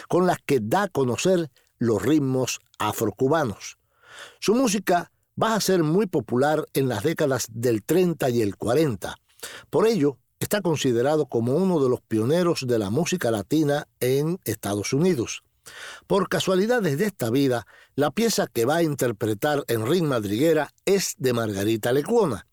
con 0.08 0.28
las 0.28 0.38
que 0.46 0.60
da 0.62 0.84
a 0.84 0.88
conocer 0.90 1.50
los 1.78 2.02
ritmos 2.02 2.60
afrocubanos. 2.80 3.78
Su 4.40 4.56
música 4.56 5.12
va 5.42 5.56
a 5.56 5.62
ser 5.62 5.84
muy 5.84 6.06
popular 6.06 6.66
en 6.74 6.88
las 6.88 7.04
décadas 7.04 7.48
del 7.50 7.84
30 7.84 8.30
y 8.30 8.42
el 8.42 8.56
40. 8.56 9.16
Por 9.70 9.88
ello, 9.88 10.18
está 10.40 10.62
considerado 10.62 11.26
como 11.26 11.56
uno 11.56 11.82
de 11.82 11.90
los 11.90 12.02
pioneros 12.02 12.66
de 12.68 12.80
la 12.80 12.90
música 12.90 13.32
latina 13.32 13.88
en 14.00 14.40
Estados 14.46 14.94
Unidos. 14.94 15.44
Por 16.08 16.28
casualidades 16.28 16.98
de 16.98 17.06
esta 17.06 17.30
vida, 17.30 17.66
la 17.96 18.12
pieza 18.12 18.48
que 18.48 18.66
va 18.66 18.78
a 18.78 18.84
interpretar 18.84 19.64
Enrique 19.68 20.06
Madriguera 20.06 20.70
es 20.86 21.16
de 21.18 21.32
Margarita 21.34 21.94
Lecuona, 21.94 22.48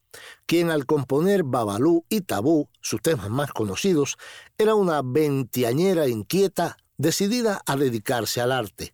quien 0.47 0.71
al 0.71 0.87
componer 0.87 1.43
Babalú 1.43 2.05
y 2.09 2.21
Tabú, 2.21 2.69
sus 2.81 3.03
temas 3.03 3.31
más 3.31 3.53
conocidos, 3.53 4.17
era 4.59 4.75
una 4.75 5.03
veintiañera 5.03 6.07
inquieta 6.09 6.77
decidida 7.01 7.63
a 7.65 7.77
dedicarse 7.77 8.43
al 8.43 8.53
arte. 8.53 8.93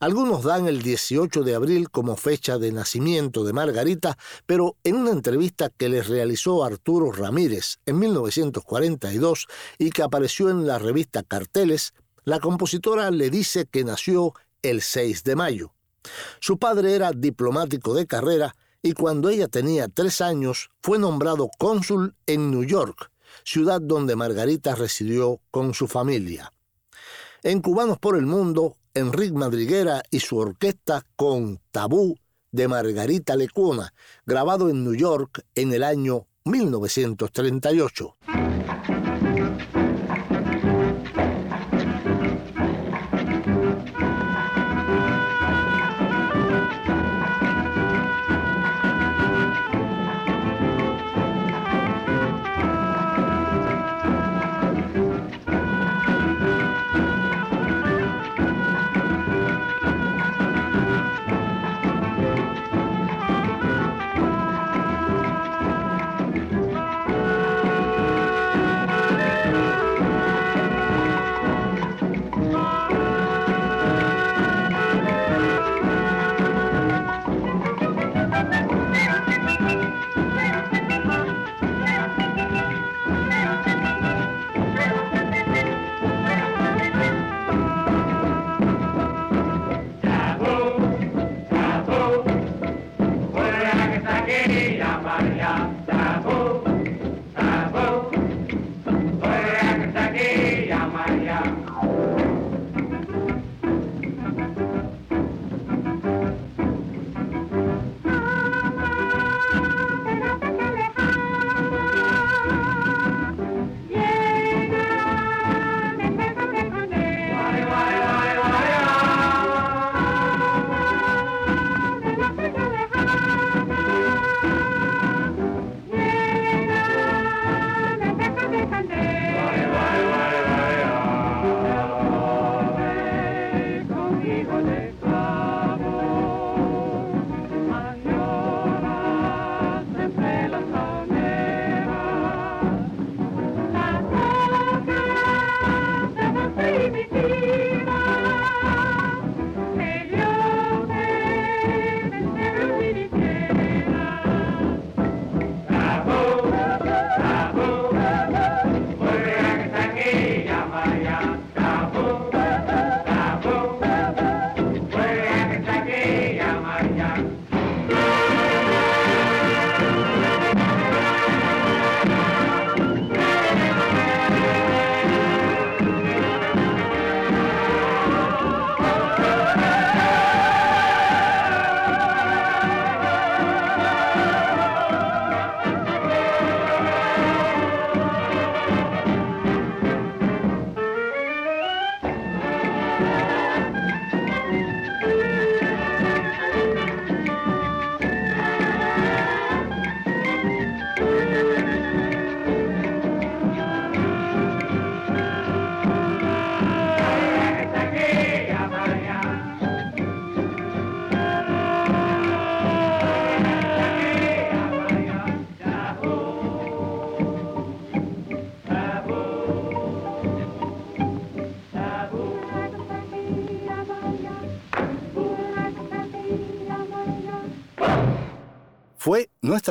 Algunos 0.00 0.42
dan 0.42 0.66
el 0.66 0.82
18 0.82 1.44
de 1.44 1.54
abril 1.54 1.88
como 1.88 2.16
fecha 2.16 2.58
de 2.58 2.72
nacimiento 2.72 3.44
de 3.44 3.52
Margarita, 3.52 4.18
pero 4.44 4.76
en 4.82 4.96
una 4.96 5.12
entrevista 5.12 5.70
que 5.70 5.88
les 5.88 6.08
realizó 6.08 6.64
Arturo 6.64 7.12
Ramírez 7.12 7.78
en 7.86 8.00
1942 8.00 9.46
y 9.78 9.90
que 9.90 10.02
apareció 10.02 10.50
en 10.50 10.66
la 10.66 10.80
revista 10.80 11.22
Carteles, 11.22 11.94
la 12.24 12.40
compositora 12.40 13.12
le 13.12 13.30
dice 13.30 13.66
que 13.66 13.84
nació 13.84 14.34
el 14.62 14.82
6 14.82 15.22
de 15.22 15.36
mayo. 15.36 15.72
Su 16.40 16.58
padre 16.58 16.96
era 16.96 17.12
diplomático 17.12 17.94
de 17.94 18.08
carrera 18.08 18.56
y 18.82 18.94
cuando 18.94 19.28
ella 19.28 19.46
tenía 19.46 19.86
tres 19.86 20.20
años 20.20 20.70
fue 20.82 20.98
nombrado 20.98 21.48
cónsul 21.56 22.16
en 22.26 22.50
New 22.50 22.64
York, 22.64 23.12
ciudad 23.44 23.80
donde 23.80 24.16
Margarita 24.16 24.74
residió 24.74 25.40
con 25.52 25.72
su 25.72 25.86
familia. 25.86 26.52
En 27.44 27.60
Cubanos 27.60 27.98
por 27.98 28.16
el 28.16 28.24
Mundo, 28.24 28.76
Enrique 28.94 29.32
Madriguera 29.32 30.04
y 30.12 30.20
su 30.20 30.36
orquesta 30.36 31.04
con 31.16 31.58
Tabú 31.72 32.16
de 32.52 32.68
Margarita 32.68 33.34
Lecuona, 33.34 33.92
grabado 34.24 34.68
en 34.70 34.84
New 34.84 34.94
York 34.94 35.44
en 35.56 35.72
el 35.72 35.82
año 35.82 36.28
1938. 36.44 38.16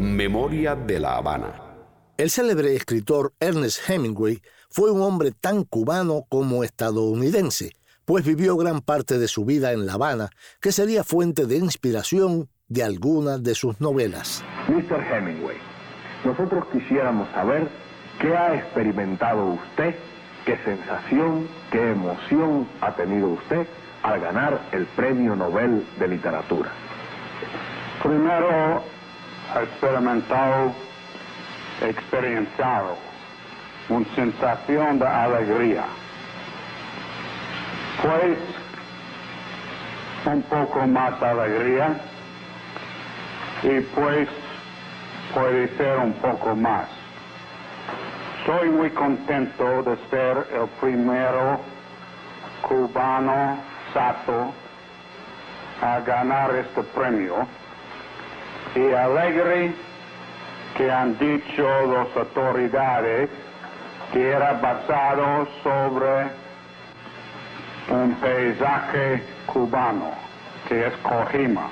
Memoria 0.00 0.74
de 0.74 0.98
La 0.98 1.16
Habana. 1.16 1.60
El 2.16 2.30
célebre 2.30 2.74
escritor 2.74 3.34
Ernest 3.38 3.86
Hemingway 3.86 4.40
fue 4.70 4.90
un 4.90 5.02
hombre 5.02 5.30
tan 5.30 5.64
cubano 5.64 6.24
como 6.30 6.64
estadounidense, 6.64 7.72
pues 8.06 8.24
vivió 8.24 8.56
gran 8.56 8.80
parte 8.80 9.18
de 9.18 9.28
su 9.28 9.44
vida 9.44 9.72
en 9.72 9.84
La 9.84 9.92
Habana, 9.92 10.30
que 10.58 10.72
sería 10.72 11.04
fuente 11.04 11.44
de 11.44 11.58
inspiración 11.58 12.48
de 12.68 12.82
algunas 12.82 13.42
de 13.42 13.54
sus 13.54 13.78
novelas. 13.78 14.42
Mr. 14.68 15.02
Hemingway, 15.02 15.58
nosotros 16.24 16.64
quisiéramos 16.72 17.30
saber 17.32 17.68
qué 18.22 18.34
ha 18.34 18.54
experimentado 18.54 19.48
usted, 19.48 19.96
qué 20.46 20.56
sensación, 20.64 21.46
qué 21.70 21.90
emoción 21.90 22.66
ha 22.80 22.96
tenido 22.96 23.28
usted 23.28 23.66
al 24.02 24.18
ganar 24.18 24.66
el 24.72 24.86
Premio 24.86 25.36
Nobel 25.36 25.86
de 25.98 26.08
Literatura. 26.08 26.72
Primero, 28.02 28.82
experimentado, 29.56 30.72
experienciado 31.80 32.96
una 33.88 34.06
sensación 34.14 34.98
de 34.98 35.06
alegría. 35.06 35.84
Pues 38.02 38.38
un 40.26 40.42
poco 40.42 40.86
más 40.86 41.20
alegría 41.22 42.00
y 43.62 43.80
pues 43.80 44.28
puede 45.34 45.68
ser 45.76 45.98
un 45.98 46.12
poco 46.14 46.54
más. 46.54 46.88
Soy 48.46 48.70
muy 48.70 48.90
contento 48.90 49.82
de 49.82 49.96
ser 50.08 50.46
el 50.52 50.68
primero 50.80 51.60
cubano 52.62 53.58
sato 53.92 54.52
a 55.82 56.00
ganar 56.00 56.54
este 56.56 56.82
premio 56.82 57.46
y 58.74 58.92
alegre 58.92 59.74
que 60.76 60.90
han 60.90 61.18
dicho 61.18 61.64
las 61.86 62.16
autoridades 62.16 63.28
que 64.12 64.28
era 64.30 64.54
basado 64.54 65.46
sobre 65.62 66.30
un 67.90 68.14
paisaje 68.20 69.22
cubano, 69.46 70.12
que 70.68 70.86
es 70.86 70.92
Cojima, 70.98 71.70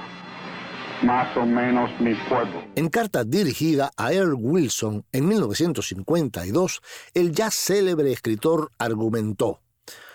más 1.03 1.37
o 1.37 1.47
menos 1.47 1.91
mi 2.01 2.15
pueblo. 2.15 2.63
En 2.75 2.89
carta 2.89 3.25
dirigida 3.25 3.91
a 3.97 4.13
Earl 4.13 4.35
Wilson 4.39 5.05
en 5.13 5.29
1952, 5.29 6.81
el 7.15 7.33
ya 7.33 7.51
célebre 7.51 8.13
escritor 8.13 8.71
argumentó, 8.79 9.61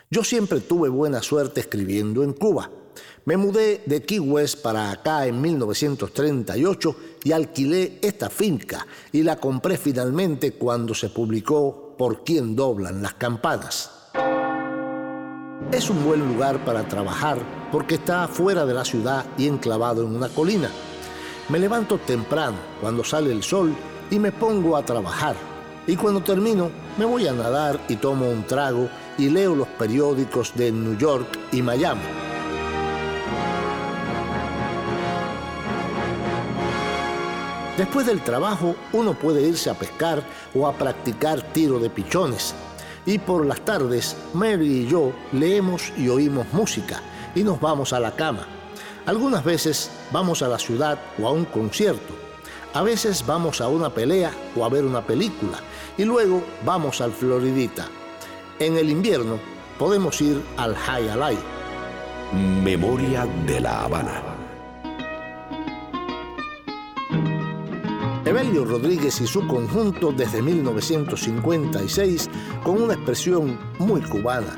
yo 0.10 0.24
siempre 0.24 0.60
tuve 0.60 0.90
buena 0.90 1.22
suerte 1.22 1.62
escribiendo 1.62 2.24
en 2.24 2.34
Cuba. 2.34 2.70
Me 3.26 3.38
mudé 3.38 3.82
de 3.86 4.02
Key 4.02 4.20
West 4.20 4.62
para 4.62 4.92
acá 4.92 5.26
en 5.26 5.40
1938 5.40 6.96
y 7.24 7.32
alquilé 7.32 8.00
esta 8.02 8.30
finca 8.30 8.86
y 9.14 9.24
la 9.24 9.38
compré 9.38 9.78
finalmente 9.78 10.54
cuando 10.54 10.94
se 10.94 11.10
publicó 11.10 11.96
Por 11.98 12.26
quién 12.26 12.54
doblan 12.54 13.02
las 13.02 13.14
campanas. 13.14 13.92
Es 15.72 15.90
un 15.90 16.04
buen 16.04 16.28
lugar 16.28 16.66
para 16.66 16.86
trabajar 16.86 17.70
porque 17.72 17.96
está 17.96 18.28
fuera 18.28 18.66
de 18.66 18.74
la 18.74 18.84
ciudad 18.84 19.26
y 19.38 19.48
enclavado 19.48 20.04
en 20.04 20.14
una 20.14 20.28
colina. 20.28 20.70
Me 21.48 21.60
levanto 21.60 22.00
temprano 22.00 22.58
cuando 22.82 23.06
sale 23.06 23.32
el 23.32 23.42
sol 23.42 23.74
y 24.12 24.20
me 24.20 24.34
pongo 24.34 24.76
a 24.76 24.84
trabajar. 24.84 25.38
Y 25.88 25.96
cuando 25.96 26.22
termino 26.22 26.70
me 26.98 27.06
voy 27.06 27.26
a 27.28 27.32
nadar 27.32 27.80
y 27.88 27.96
tomo 27.96 28.30
un 28.30 28.44
trago 28.44 28.90
y 29.18 29.30
leo 29.30 29.56
los 29.56 29.68
periódicos 29.70 30.54
de 30.56 30.74
New 30.74 30.98
York 30.98 31.40
y 31.54 31.62
Miami. 31.62 32.23
Después 37.78 38.06
del 38.06 38.22
trabajo 38.22 38.76
uno 38.92 39.16
puede 39.16 39.42
irse 39.42 39.70
a 39.70 39.74
pescar 39.74 40.22
o 40.54 40.68
a 40.68 40.74
practicar 40.74 41.42
tiro 41.42 41.80
de 41.80 41.90
pichones. 41.90 42.54
Y 43.06 43.18
por 43.18 43.46
las 43.46 43.62
tardes 43.62 44.16
Mary 44.34 44.84
y 44.84 44.88
yo 44.88 45.12
leemos 45.32 45.92
y 45.98 46.08
oímos 46.08 46.46
música 46.54 47.02
y 47.34 47.44
nos 47.44 47.60
vamos 47.60 47.92
a 47.92 48.00
la 48.00 48.16
cama. 48.16 48.46
Algunas 49.06 49.44
veces 49.44 49.90
vamos 50.12 50.44
a 50.44 50.48
la 50.48 50.60
ciudad 50.60 51.00
o 51.22 51.28
a 51.28 51.32
un 51.32 51.46
concierto. 51.46 52.14
A 52.74 52.84
veces 52.84 53.26
vamos 53.26 53.60
a 53.60 53.68
una 53.68 53.90
pelea 53.90 54.32
o 54.56 54.64
a 54.64 54.70
ver 54.70 54.86
una 54.86 55.02
película 55.02 55.58
y 55.98 56.06
luego 56.06 56.44
vamos 56.64 57.02
al 57.02 57.12
Floridita. 57.12 57.88
En 58.60 58.78
el 58.78 58.90
invierno 58.90 59.40
podemos 59.80 60.22
ir 60.22 60.42
al 60.58 60.76
High 60.76 61.10
Alay. 61.10 61.38
Memoria 62.64 63.28
de 63.46 63.60
la 63.60 63.84
Habana. 63.84 64.33
Evelio 68.34 68.66
Rodríguez 68.66 69.22
y 69.22 69.28
su 69.28 69.46
conjunto 69.46 70.12
desde 70.12 70.42
1956 70.42 72.32
con 72.64 72.82
una 72.82 72.96
expresión 72.96 73.60
muy 73.78 74.02
cubana, 74.02 74.56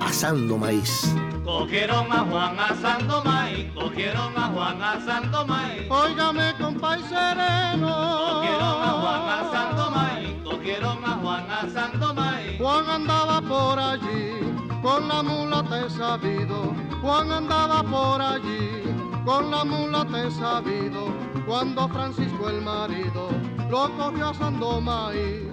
asando 0.00 0.56
maíz. 0.56 1.14
Cogieron 1.44 2.10
a 2.10 2.20
Juan 2.20 2.58
asando 2.58 3.22
maíz, 3.24 3.70
cogieron 3.74 4.32
a 4.34 4.46
Juan 4.46 4.82
asando 4.82 5.44
maíz. 5.44 5.90
Óigame, 5.90 6.54
compay 6.58 7.02
sereno. 7.02 7.90
Cogieron 8.30 8.82
a 8.82 8.92
Juan 9.02 9.28
asando 9.28 9.90
maíz, 9.90 10.34
cogieron 10.42 11.04
a 11.04 11.16
Juan 11.18 11.50
asando 11.50 12.14
maíz. 12.14 12.58
Juan 12.58 12.88
andaba 12.88 13.42
por 13.42 13.78
allí 13.78 14.40
con 14.82 15.06
la 15.06 15.22
mulata 15.22 15.90
sabido. 15.90 16.74
Juan 17.02 17.30
andaba 17.30 17.82
por 17.82 18.22
allí 18.22 18.84
con 19.26 19.50
la 19.50 19.66
mulata 19.66 20.30
sabido 20.30 21.27
cuando 21.48 21.88
Francisco 21.88 22.50
el 22.50 22.60
marido 22.60 23.30
lo 23.70 23.90
cogió 23.96 24.28
asando 24.28 24.80
maíz. 24.82 25.48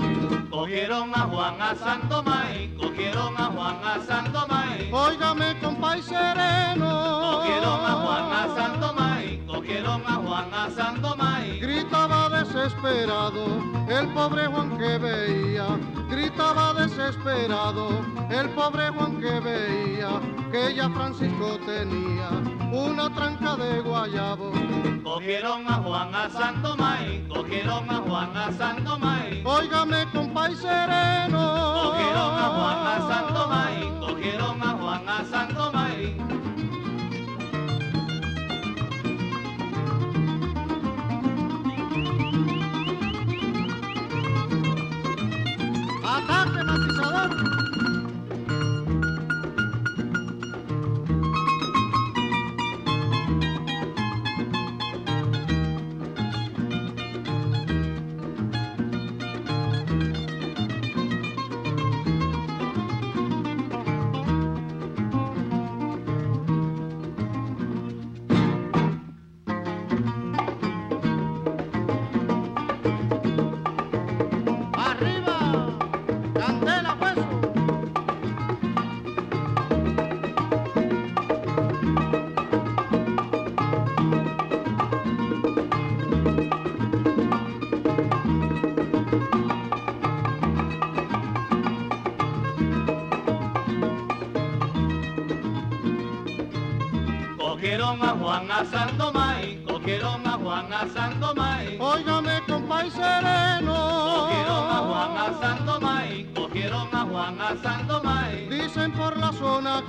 Cogieron 0.49 1.11
a 1.15 1.21
Juan 1.21 1.61
asando 1.61 2.21
maíz, 2.23 2.71
cogieron 2.77 3.33
a 3.37 3.45
Juan 3.45 3.77
asando 3.83 4.47
maíz. 4.47 4.93
Óigame, 4.93 5.57
compay 5.61 6.01
sereno. 6.01 7.39
Cogieron 7.39 7.85
a 7.85 7.93
Juan 8.03 8.33
asando 8.33 8.93
maíz, 8.93 9.39
cogieron 9.47 10.03
a 10.05 10.15
Juan 10.15 10.53
asando 10.53 11.15
maíz. 11.15 11.61
Gritaba 11.61 12.24
desesperado 12.47 13.45
el 13.89 14.07
pobre 14.13 14.45
Juan 14.47 14.77
que 14.77 14.97
veía, 14.97 15.65
gritaba 16.09 16.73
desesperado 16.73 17.89
el 18.29 18.49
pobre 18.49 18.89
Juan 18.89 19.19
que 19.19 19.39
veía 19.39 20.21
que 20.51 20.75
ya 20.75 20.89
Francisco 20.89 21.59
tenía 21.65 22.29
una 22.71 23.13
tranca 23.13 23.55
de 23.55 23.81
guayabo. 23.81 24.51
Cogieron 25.03 25.67
a 25.67 25.75
Juan 25.75 26.13
asando 26.13 26.75
maíz, 26.77 27.27
cogieron 27.27 27.89
a 27.89 27.97
Juan 27.97 28.37
asando 28.37 28.99
maíz. 28.99 29.45
Óigame, 29.45 30.05
compay 30.11 30.55
sereno. 30.55 31.81
Cogieron 31.83 32.33
a 32.37 32.47
Juan 32.55 32.87
asando 32.87 33.47
maíz, 33.47 33.91
cogieron 33.99 34.63
a 34.63 34.69
Juan 34.77 35.05
maíz. 35.05 35.54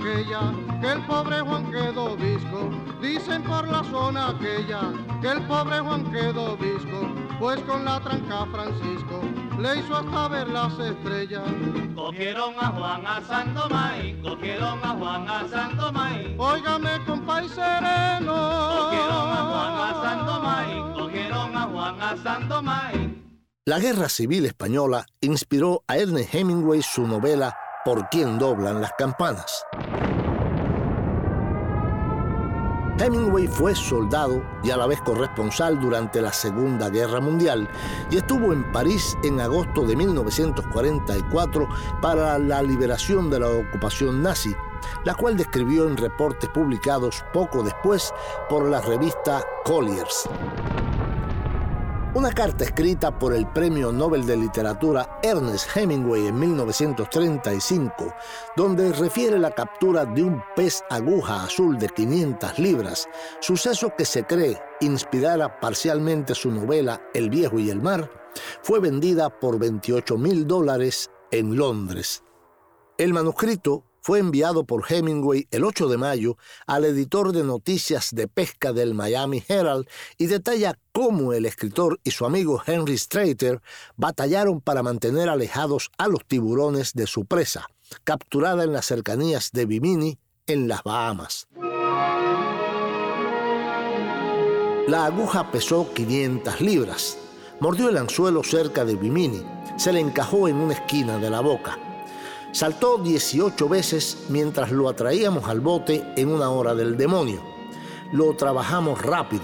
Aquella 0.06 0.52
que 0.80 0.92
el 0.92 1.06
pobre 1.06 1.40
Juan 1.40 1.70
quedó 1.70 2.16
visco. 2.16 2.70
Dicen 3.00 3.42
por 3.42 3.66
la 3.68 3.82
zona 3.84 4.28
aquella 4.28 4.92
que 5.20 5.28
el 5.28 5.42
pobre 5.46 5.80
Juan 5.80 6.10
quedó 6.10 6.56
visco. 6.56 7.14
Pues 7.38 7.60
con 7.62 7.84
la 7.84 8.00
tranca 8.00 8.46
Francisco 8.46 9.20
le 9.58 9.76
hizo 9.76 9.96
hasta 9.96 10.28
ver 10.28 10.48
las 10.48 10.78
estrellas. 10.78 11.42
Cogieron 11.94 12.54
a 12.58 12.68
Juan 12.68 13.06
asando 13.06 13.68
maíz, 13.68 14.16
cogieron 14.22 14.84
a 14.84 14.88
Juan 14.90 15.28
asando 15.28 15.92
maíz. 15.92 16.28
Óigame, 16.38 17.04
compay 17.06 17.48
sereno. 17.48 18.34
Cogieron 18.78 19.28
a 19.30 19.42
Juan 19.50 19.74
asando 19.90 20.40
maíz, 20.40 20.82
cogieron 20.94 21.56
a 21.56 21.62
Juan 21.62 22.00
asando 22.00 22.62
maíz. 22.62 23.10
La 23.66 23.80
Guerra 23.80 24.08
Civil 24.08 24.46
Española 24.46 25.06
inspiró 25.20 25.82
a 25.88 25.98
Ernest 25.98 26.32
Hemingway 26.32 26.82
su 26.82 27.06
novela 27.06 27.56
Por 27.86 28.08
quién 28.08 28.36
doblan 28.36 28.80
las 28.80 28.90
campanas. 28.98 29.64
Hemingway 32.98 33.46
fue 33.46 33.76
soldado 33.76 34.42
y 34.64 34.70
a 34.70 34.76
la 34.76 34.88
vez 34.88 35.00
corresponsal 35.02 35.78
durante 35.78 36.20
la 36.20 36.32
Segunda 36.32 36.90
Guerra 36.90 37.20
Mundial 37.20 37.68
y 38.10 38.16
estuvo 38.16 38.52
en 38.52 38.72
París 38.72 39.16
en 39.22 39.40
agosto 39.40 39.84
de 39.84 39.94
1944 39.94 41.68
para 42.02 42.40
la 42.40 42.60
liberación 42.60 43.30
de 43.30 43.38
la 43.38 43.50
ocupación 43.50 44.20
nazi. 44.20 44.52
la 45.04 45.14
cual 45.14 45.36
describió 45.36 45.86
en 45.86 45.96
reportes 45.96 46.50
publicados 46.50 47.24
poco 47.32 47.62
después 47.62 48.12
por 48.48 48.68
la 48.68 48.80
revista 48.80 49.44
Colliers. 49.64 50.28
Una 52.16 52.32
carta 52.32 52.64
escrita 52.64 53.18
por 53.18 53.34
el 53.34 53.46
Premio 53.46 53.92
Nobel 53.92 54.24
de 54.24 54.38
Literatura 54.38 55.20
Ernest 55.22 55.76
Hemingway 55.76 56.28
en 56.28 56.38
1935, 56.38 58.14
donde 58.56 58.90
refiere 58.94 59.38
la 59.38 59.50
captura 59.50 60.06
de 60.06 60.22
un 60.22 60.42
pez 60.56 60.82
aguja 60.88 61.44
azul 61.44 61.76
de 61.76 61.90
500 61.90 62.58
libras, 62.58 63.06
suceso 63.40 63.92
que 63.98 64.06
se 64.06 64.24
cree 64.24 64.58
inspirara 64.80 65.60
parcialmente 65.60 66.34
su 66.34 66.50
novela 66.50 67.02
El 67.12 67.28
viejo 67.28 67.58
y 67.58 67.68
el 67.68 67.82
mar, 67.82 68.10
fue 68.62 68.80
vendida 68.80 69.28
por 69.28 69.58
28 69.58 70.16
mil 70.16 70.46
dólares 70.46 71.10
en 71.30 71.54
Londres. 71.54 72.22
El 72.96 73.12
manuscrito 73.12 73.84
fue 74.06 74.20
enviado 74.20 74.62
por 74.62 74.84
Hemingway 74.88 75.48
el 75.50 75.64
8 75.64 75.88
de 75.88 75.96
mayo 75.96 76.38
al 76.68 76.84
editor 76.84 77.32
de 77.32 77.42
noticias 77.42 78.10
de 78.12 78.28
pesca 78.28 78.72
del 78.72 78.94
Miami 78.94 79.42
Herald 79.48 79.88
y 80.16 80.26
detalla 80.26 80.78
cómo 80.92 81.32
el 81.32 81.44
escritor 81.44 81.98
y 82.04 82.12
su 82.12 82.24
amigo 82.24 82.62
Henry 82.64 82.96
Strater 82.96 83.60
batallaron 83.96 84.60
para 84.60 84.84
mantener 84.84 85.28
alejados 85.28 85.90
a 85.98 86.06
los 86.06 86.24
tiburones 86.24 86.92
de 86.92 87.08
su 87.08 87.24
presa, 87.24 87.66
capturada 88.04 88.62
en 88.62 88.72
las 88.72 88.86
cercanías 88.86 89.50
de 89.50 89.66
Bimini, 89.66 90.20
en 90.46 90.68
las 90.68 90.84
Bahamas. 90.84 91.48
La 94.86 95.06
aguja 95.06 95.50
pesó 95.50 95.92
500 95.92 96.60
libras. 96.60 97.18
Mordió 97.58 97.88
el 97.88 97.96
anzuelo 97.96 98.44
cerca 98.44 98.84
de 98.84 98.94
Bimini. 98.94 99.42
Se 99.76 99.92
le 99.92 99.98
encajó 99.98 100.46
en 100.46 100.58
una 100.58 100.74
esquina 100.74 101.18
de 101.18 101.28
la 101.28 101.40
boca. 101.40 101.85
Saltó 102.56 102.96
18 102.96 103.68
veces 103.68 104.16
mientras 104.30 104.72
lo 104.72 104.88
atraíamos 104.88 105.46
al 105.46 105.60
bote 105.60 106.02
en 106.16 106.28
una 106.28 106.48
hora 106.48 106.74
del 106.74 106.96
demonio. 106.96 107.42
Lo 108.12 108.34
trabajamos 108.34 109.02
rápido. 109.02 109.42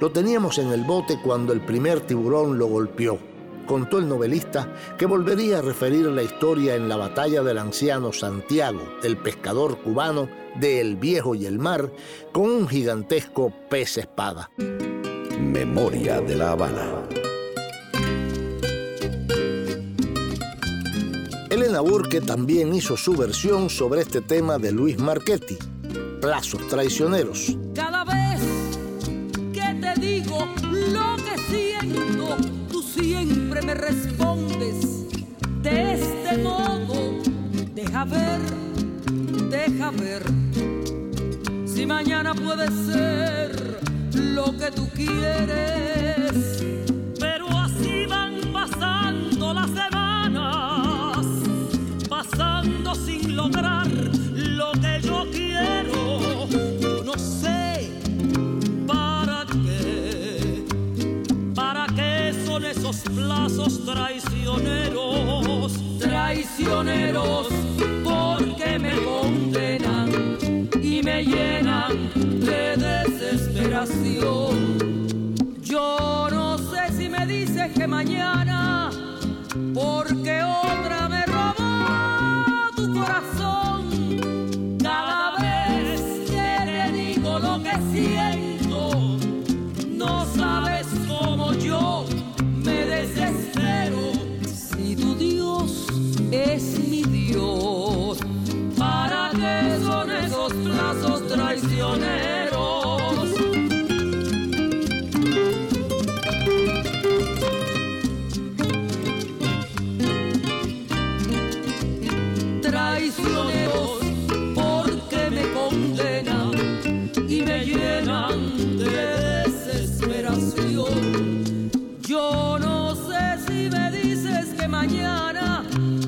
Lo 0.00 0.12
teníamos 0.12 0.58
en 0.58 0.70
el 0.70 0.84
bote 0.84 1.18
cuando 1.20 1.52
el 1.52 1.62
primer 1.62 2.02
tiburón 2.02 2.56
lo 2.56 2.68
golpeó. 2.68 3.18
Contó 3.66 3.98
el 3.98 4.08
novelista 4.08 4.72
que 4.96 5.04
volvería 5.04 5.58
a 5.58 5.62
referir 5.62 6.06
la 6.06 6.22
historia 6.22 6.76
en 6.76 6.88
la 6.88 6.96
batalla 6.96 7.42
del 7.42 7.58
anciano 7.58 8.12
Santiago, 8.12 8.82
el 9.02 9.16
pescador 9.16 9.78
cubano 9.78 10.28
de 10.54 10.80
El 10.80 10.94
Viejo 10.94 11.34
y 11.34 11.46
el 11.46 11.58
Mar, 11.58 11.90
con 12.30 12.44
un 12.44 12.68
gigantesco 12.68 13.52
pez 13.68 13.98
espada. 13.98 14.48
Memoria 15.40 16.20
de 16.20 16.36
la 16.36 16.52
Habana. 16.52 17.23
Elena 21.54 21.80
Burke 21.80 22.20
también 22.20 22.74
hizo 22.74 22.96
su 22.96 23.12
versión 23.12 23.70
sobre 23.70 24.00
este 24.00 24.20
tema 24.20 24.58
de 24.58 24.72
Luis 24.72 24.98
Marchetti, 24.98 25.56
Plazos 26.20 26.66
Traicioneros. 26.66 27.56
Cada 27.76 28.02
vez 28.02 28.40
que 29.52 29.74
te 29.80 30.00
digo 30.00 30.48
lo 30.64 31.14
que 31.22 31.38
siento, 31.48 32.36
tú 32.72 32.82
siempre 32.82 33.62
me 33.62 33.72
respondes 33.72 35.06
de 35.62 35.94
este 35.94 36.38
modo. 36.38 37.22
Deja 37.72 38.04
ver, 38.04 38.40
deja 39.48 39.92
ver. 39.92 40.24
Si 41.66 41.86
mañana 41.86 42.34
puede 42.34 42.66
ser 42.84 43.78
lo 44.12 44.58
que 44.58 44.72
tú 44.72 44.88
quieres. 44.92 46.83
Lograr 53.44 53.86
lo 54.34 54.72
que 54.72 55.00
yo 55.02 55.26
quiero. 55.30 56.46
No 57.04 57.12
sé 57.18 57.90
para 58.86 59.44
qué, 59.46 60.64
para 61.54 61.86
qué 61.94 62.32
son 62.46 62.64
esos 62.64 63.00
plazos 63.00 63.84
traicioneros, 63.84 65.72
traicioneros, 65.98 67.48
porque 68.02 68.78
me 68.78 68.94
condenan 69.02 70.08
y 70.82 71.02
me 71.02 71.24
llenan 71.24 72.10
de 72.14 72.76
desesperación. 72.76 74.54
Yo 75.60 76.28
no 76.30 76.56
sé 76.56 76.92
si 76.96 77.08
me 77.10 77.26
dices 77.26 77.72
que 77.74 77.86
mañana, 77.86 78.90
porque 79.74 80.42
otra 80.42 80.53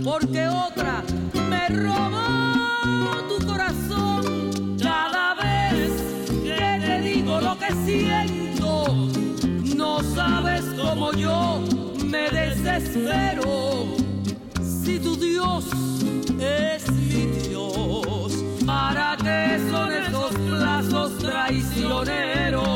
porque 0.05 0.49
otra 0.49 1.03
me 1.49 1.69
robó 1.69 3.23
tu 3.29 3.47
corazón. 3.47 4.77
Cada 4.81 5.35
vez 5.35 5.91
que 6.43 6.81
te 6.85 7.01
digo 7.01 7.41
lo 7.41 7.57
que 7.59 7.73
siento, 7.85 9.09
no 9.77 10.03
sabes 10.15 10.65
cómo 10.77 11.13
yo 11.13 11.63
me 12.05 12.31
desespero. 12.31 13.97
Si 14.63 14.99
tu 14.99 15.17
Dios 15.17 15.65
es 16.39 16.91
mi 16.93 17.27
Dios. 17.49 18.33
¿Para 18.65 19.17
qué 19.17 19.61
son 19.71 19.93
esos 19.93 20.33
plazos 20.49 21.19
traicioneros? 21.19 22.76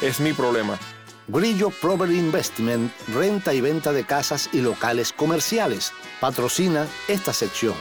es 0.00 0.20
mi 0.20 0.32
problema. 0.32 0.78
Grillo 1.28 1.70
Property 1.70 2.18
Investment, 2.18 2.92
renta 3.08 3.52
y 3.52 3.60
venta 3.60 3.92
de 3.92 4.04
casas 4.04 4.48
y 4.52 4.60
locales 4.60 5.12
comerciales. 5.12 5.92
Patrocina 6.20 6.86
esta 7.06 7.32
sección. 7.32 7.74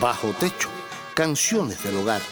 Bajo 0.00 0.28
Techo, 0.40 0.68
Canciones 1.14 1.82
del 1.82 1.98
Hogar. 1.98 2.22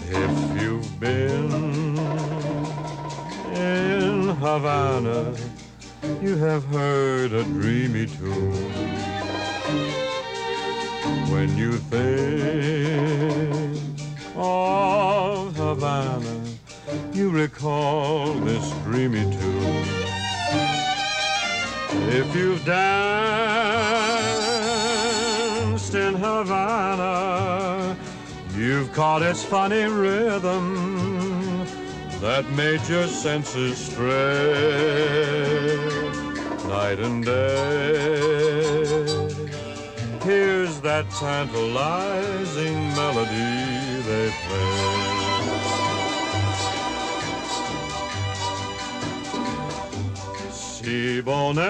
If 0.08 0.62
you've 0.62 1.00
been 1.00 1.98
in 3.52 4.28
Havana, 4.36 5.34
you 6.22 6.36
have 6.36 6.64
heard 6.66 7.32
a 7.32 7.42
dreamy 7.42 8.06
tune 8.06 8.52
when 11.32 11.56
you 11.56 11.72
think 11.72 12.30
of 14.36 15.56
Havana, 15.56 16.40
you 17.12 17.30
recall 17.30 18.34
this 18.34 18.70
dreamy 18.84 19.24
tune. 19.36 20.09
If 21.92 22.34
you've 22.36 22.64
danced 22.64 22.84
in 25.94 26.14
Havana, 26.14 27.96
you've 28.54 28.92
caught 28.92 29.22
its 29.22 29.42
funny 29.42 29.82
rhythm 29.82 31.66
that 32.20 32.48
made 32.50 32.86
your 32.88 33.08
senses 33.08 33.76
stray 33.78 34.10
night 36.68 37.00
and 37.00 37.24
day. 37.24 38.10
Here's 40.22 40.80
that 40.82 41.10
tantalizing 41.10 42.94
melody 42.94 44.02
they 44.02 44.30
play. 44.46 44.99
Siboney, 50.80 51.60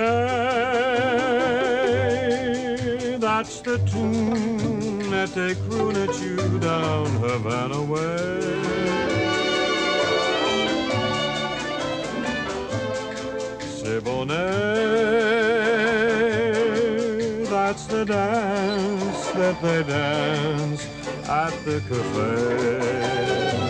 that's 3.18 3.60
the 3.60 3.78
tune 3.78 5.10
that 5.10 5.34
they 5.34 5.56
croon 5.66 5.96
at 5.96 6.22
you 6.22 6.36
down 6.60 7.06
Havana 7.18 7.82
way. 7.82 8.38
Siboney, 13.82 14.36
that's 17.48 17.86
the 17.86 18.04
dance 18.04 19.26
that 19.32 19.60
they 19.60 19.82
dance 19.82 20.86
at 21.28 21.64
the 21.64 21.80
cafe. 21.88 23.69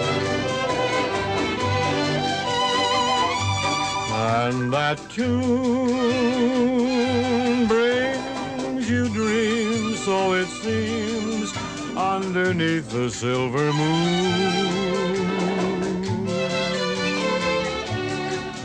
And 4.30 4.72
that 4.72 4.98
tune 5.10 5.26
brings 7.66 8.88
you 8.88 9.08
dreams, 9.08 9.98
so 10.04 10.34
it 10.34 10.46
seems, 10.46 11.52
underneath 11.96 12.88
the 12.90 13.10
silver 13.10 13.72
moon. 13.72 15.16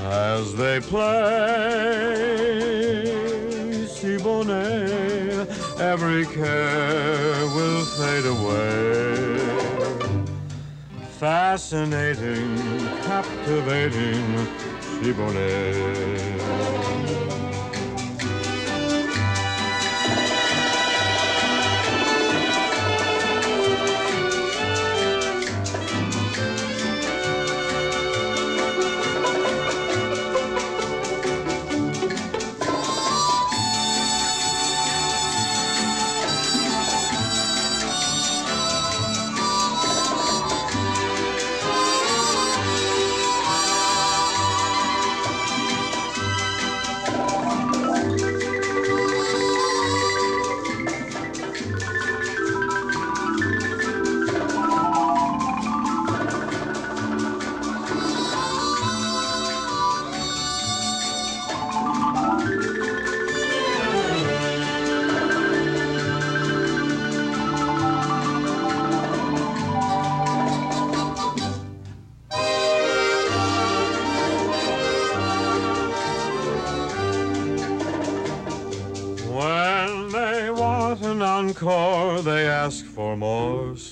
As 0.04 0.54
they 0.54 0.80
play 0.82 1.02
Siboney, 3.88 5.48
every 5.80 6.28
care 6.28 7.46
will 7.56 7.86
fade 7.98 8.28
away. 8.28 9.40
Fascinating, 11.18 12.56
captivating 13.10 14.48
Siboney. 15.02 16.16
When 16.66 16.75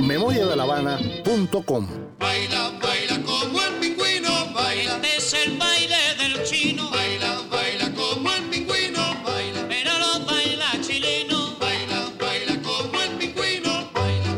memoriadelavana.com. 0.00 1.86
Baila, 2.18 2.70
baila 2.82 3.22
como 3.24 3.60
el 3.62 3.74
pingüino, 3.80 4.30
baila. 4.54 4.96
Este 4.96 5.16
es 5.16 5.34
el 5.34 5.58
baile 5.58 5.96
del 6.18 6.42
chino. 6.44 6.90
Baila, 6.90 7.40
baila 7.50 7.92
como 7.94 8.32
el 8.32 8.42
pingüino, 8.44 9.00
baila. 9.24 9.66
Pero 9.68 9.90
lo 9.98 10.26
baila 10.26 10.66
chileno. 10.80 11.56
Baila, 11.60 12.08
baila 12.18 12.62
como 12.62 13.00
el 13.02 13.10
pingüino, 13.18 13.90
baila. 13.94 14.30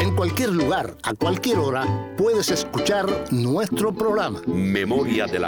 En 0.00 0.14
cualquier 0.16 0.50
lugar, 0.50 0.96
a 1.02 1.14
cualquier 1.14 1.58
hora 1.58 2.14
puedes 2.16 2.50
escuchar 2.50 3.06
nuestro 3.30 3.92
programa. 3.92 4.40
Memoria 4.46 5.26
de 5.26 5.38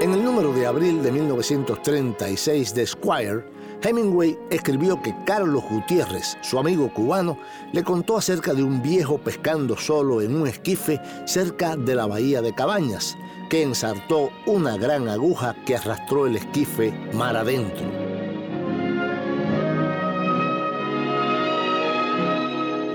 En 0.00 0.12
el 0.12 0.24
número 0.24 0.52
de 0.52 0.66
abril 0.66 1.02
de 1.02 1.12
1936 1.12 2.74
de 2.74 2.86
Squire, 2.86 3.44
Hemingway 3.82 4.38
escribió 4.50 5.00
que 5.02 5.14
Carlos 5.24 5.62
Gutiérrez, 5.70 6.36
su 6.40 6.58
amigo 6.58 6.92
cubano, 6.92 7.38
le 7.72 7.84
contó 7.84 8.16
acerca 8.16 8.54
de 8.54 8.62
un 8.62 8.82
viejo 8.82 9.18
pescando 9.18 9.76
solo 9.76 10.20
en 10.20 10.34
un 10.34 10.48
esquife 10.48 11.00
cerca 11.26 11.76
de 11.76 11.94
la 11.94 12.06
bahía 12.06 12.42
de 12.42 12.54
Cabañas, 12.54 13.16
que 13.48 13.62
ensartó 13.62 14.30
una 14.46 14.76
gran 14.76 15.08
aguja 15.08 15.54
que 15.64 15.76
arrastró 15.76 16.26
el 16.26 16.36
esquife 16.36 16.92
mar 17.12 17.36
adentro. 17.36 18.07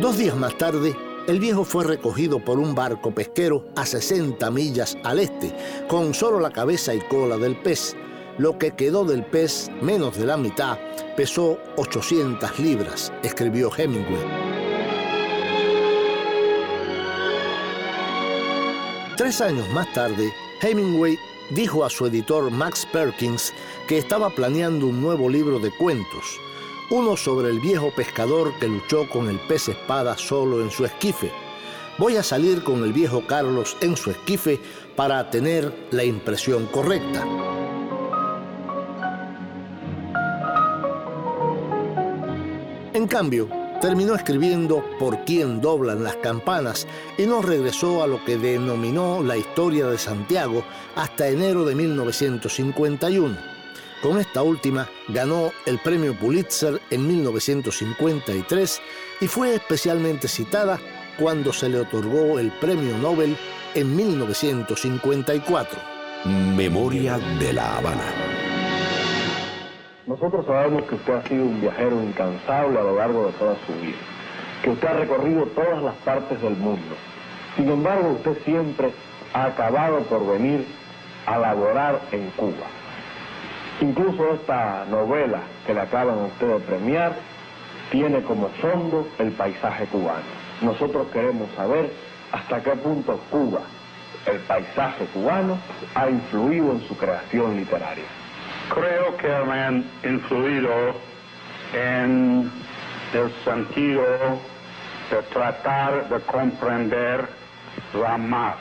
Dos 0.04 0.18
días 0.18 0.36
más 0.36 0.58
tarde, 0.58 0.98
el 1.30 1.40
viejo 1.40 1.64
fue 1.64 1.86
recogido 1.86 2.38
por 2.44 2.60
un 2.60 2.76
barco 2.76 3.16
pesquero 3.16 3.64
a 3.78 3.86
60 3.86 4.52
millas 4.52 4.98
al 5.06 5.18
este, 5.18 5.56
con 5.88 6.14
solo 6.14 6.42
la 6.42 6.52
cabeza 6.52 6.94
y 6.94 7.00
cola 7.00 7.38
del 7.38 7.56
pez. 7.56 7.96
Lo 8.38 8.58
que 8.58 8.72
quedó 8.72 9.06
del 9.06 9.26
pez, 9.26 9.72
menos 9.82 10.18
de 10.18 10.26
la 10.26 10.36
mitad, 10.36 10.78
pesó 11.16 11.58
800 11.78 12.60
libras, 12.60 13.14
escribió 13.24 13.72
Hemingway. 13.74 14.28
Tres 19.16 19.40
años 19.40 19.70
más 19.70 19.90
tarde, 19.94 20.34
Hemingway 20.62 21.18
dijo 21.52 21.86
a 21.86 21.90
su 21.90 22.08
editor 22.08 22.52
Max 22.52 22.86
Perkins 22.92 23.54
que 23.88 24.00
estaba 24.00 24.30
planeando 24.32 24.86
un 24.88 25.02
nuevo 25.02 25.30
libro 25.30 25.60
de 25.60 25.72
cuentos, 25.72 26.42
uno 26.94 27.18
sobre 27.18 27.50
el 27.50 27.60
viejo 27.60 27.90
pescador 27.90 28.54
que 28.60 28.68
luchó 28.68 29.10
con 29.10 29.28
el 29.28 29.40
pez 29.40 29.68
espada 29.68 30.16
solo 30.16 30.62
en 30.62 30.70
su 30.70 30.86
esquife. 30.86 31.32
Voy 31.98 32.18
a 32.18 32.24
salir 32.24 32.64
con 32.64 32.84
el 32.84 32.94
viejo 32.94 33.26
Carlos 33.26 33.76
en 33.82 33.98
su 33.98 34.12
esquife 34.12 34.60
para 34.96 35.28
tener 35.32 35.74
la 35.90 36.04
impresión 36.04 36.68
correcta. 36.68 37.26
En 42.94 43.08
cambio, 43.08 43.50
terminó 43.82 44.14
escribiendo 44.14 44.86
Por 45.00 45.26
quién 45.26 45.62
doblan 45.62 46.04
las 46.04 46.18
campanas 46.18 46.86
y 47.18 47.24
no 47.24 47.42
regresó 47.42 48.04
a 48.04 48.08
lo 48.08 48.24
que 48.24 48.38
denominó 48.38 49.24
la 49.24 49.36
historia 49.36 49.88
de 49.88 49.98
Santiago 49.98 50.64
hasta 50.96 51.28
enero 51.28 51.66
de 51.66 51.74
1951. 51.74 53.53
Con 54.04 54.20
esta 54.20 54.44
última 54.44 54.90
ganó 55.08 55.54
el 55.66 55.80
premio 55.80 56.14
Pulitzer 56.14 56.82
en 56.90 57.08
1953 57.08 58.82
y 59.22 59.28
fue 59.28 59.56
especialmente 59.56 60.28
citada 60.28 60.78
cuando 61.18 61.54
se 61.54 61.70
le 61.70 61.80
otorgó 61.80 62.38
el 62.38 62.52
premio 62.52 62.98
Nobel 62.98 63.38
en 63.76 63.96
1954. 63.96 65.80
Memoria 66.26 67.18
de 67.40 67.54
la 67.54 67.78
Habana. 67.78 68.04
Nosotros 70.06 70.46
sabemos 70.48 70.84
que 70.84 70.96
usted 70.96 71.14
ha 71.14 71.24
sido 71.30 71.46
un 71.46 71.62
viajero 71.62 72.04
incansable 72.04 72.80
a 72.80 72.84
lo 72.84 72.98
largo 72.98 73.28
de 73.28 73.32
toda 73.34 73.56
su 73.66 73.72
vida, 73.82 73.96
que 74.64 74.72
usted 74.72 74.88
ha 74.90 74.94
recorrido 74.96 75.46
todas 75.46 75.82
las 75.82 75.96
partes 76.04 76.42
del 76.42 76.58
mundo. 76.58 76.94
Sin 77.56 77.70
embargo, 77.70 78.18
usted 78.18 78.38
siempre 78.44 78.92
ha 79.34 79.46
acabado 79.46 80.00
por 80.02 80.28
venir 80.28 80.66
a 81.26 81.38
laborar 81.38 82.02
en 82.12 82.30
Cuba. 82.32 82.83
Incluso 83.84 84.36
esta 84.36 84.86
novela 84.86 85.42
que 85.68 85.74
le 85.74 85.82
acaban 85.82 86.18
a 86.18 86.24
usted 86.28 86.48
de 86.48 86.60
premiar 86.60 87.16
tiene 87.92 88.22
como 88.22 88.48
fondo 88.62 89.10
el 89.20 89.34
paisaje 89.34 89.86
cubano. 89.88 90.24
Nosotros 90.62 91.08
queremos 91.12 91.50
saber 91.58 91.92
hasta 92.32 92.64
qué 92.64 92.72
punto 92.78 93.20
Cuba, 93.30 93.60
el 94.26 94.40
paisaje 94.40 95.04
cubano, 95.08 95.58
ha 95.96 96.10
influido 96.10 96.72
en 96.72 96.88
su 96.88 96.96
creación 96.96 97.58
literaria. 97.58 98.06
Creo 98.74 99.18
que 99.18 99.28
me 99.28 99.62
han 99.62 99.86
influido 100.02 100.72
en 101.74 102.50
el 103.14 103.32
sentido 103.44 104.06
de 105.12 105.22
tratar 105.34 106.08
de 106.08 106.22
comprender 106.22 107.28
la 107.94 108.18
mar. 108.18 108.56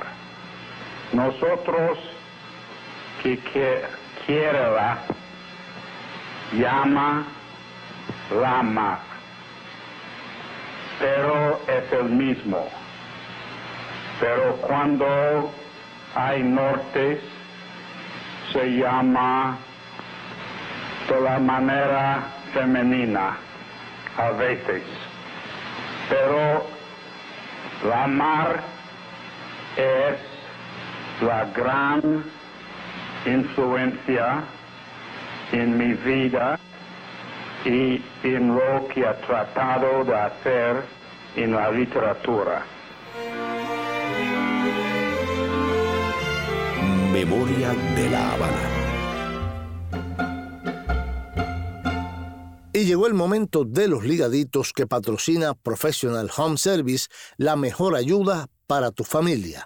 Nosotros 1.12 1.96
que, 3.22 3.38
que 3.38 4.01
la 4.28 4.98
llama 6.52 7.24
la 8.30 8.62
mar, 8.62 8.98
pero 10.98 11.60
es 11.66 11.92
el 11.92 12.04
mismo. 12.04 12.68
Pero 14.20 14.56
cuando 14.56 15.50
hay 16.14 16.42
nortes, 16.42 17.20
se 18.52 18.76
llama 18.76 19.58
de 21.08 21.20
la 21.20 21.38
manera 21.38 22.22
femenina 22.52 23.36
a 24.18 24.30
veces. 24.30 24.82
Pero 26.08 26.66
la 27.88 28.06
mar 28.06 28.60
es 29.76 30.18
la 31.22 31.44
gran 31.46 32.24
influencia 33.26 34.44
en 35.52 35.76
mi 35.76 35.94
vida 35.94 36.58
y 37.64 38.02
en 38.24 38.54
lo 38.54 38.88
que 38.88 39.06
ha 39.06 39.20
tratado 39.20 40.04
de 40.04 40.14
hacer 40.14 40.82
en 41.36 41.52
la 41.52 41.70
literatura. 41.70 42.64
Memoria 47.12 47.74
de 47.94 48.10
la 48.10 48.32
Habana. 48.32 48.68
Y 52.72 52.84
llegó 52.84 53.06
el 53.06 53.14
momento 53.14 53.64
de 53.64 53.86
los 53.86 54.02
ligaditos 54.02 54.72
que 54.72 54.86
patrocina 54.86 55.54
Professional 55.54 56.30
Home 56.36 56.56
Service, 56.56 57.08
la 57.36 57.54
mejor 57.54 57.94
ayuda 57.94 58.46
para 58.66 58.90
tu 58.90 59.04
familia. 59.04 59.64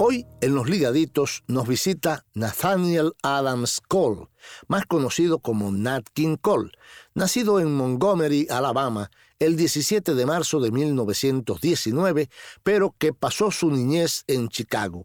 Hoy 0.00 0.28
en 0.40 0.54
Los 0.54 0.70
Ligaditos 0.70 1.42
nos 1.48 1.66
visita 1.66 2.24
Nathaniel 2.32 3.14
Adams 3.24 3.80
Cole, 3.88 4.28
más 4.68 4.86
conocido 4.86 5.40
como 5.40 5.72
Nat 5.72 6.06
King 6.14 6.36
Cole, 6.36 6.70
nacido 7.18 7.58
en 7.58 7.74
Montgomery, 7.74 8.46
Alabama, 8.48 9.10
el 9.40 9.56
17 9.56 10.14
de 10.14 10.24
marzo 10.24 10.60
de 10.60 10.70
1919, 10.70 12.30
pero 12.62 12.94
que 12.96 13.12
pasó 13.12 13.50
su 13.50 13.72
niñez 13.72 14.22
en 14.28 14.48
Chicago. 14.48 15.04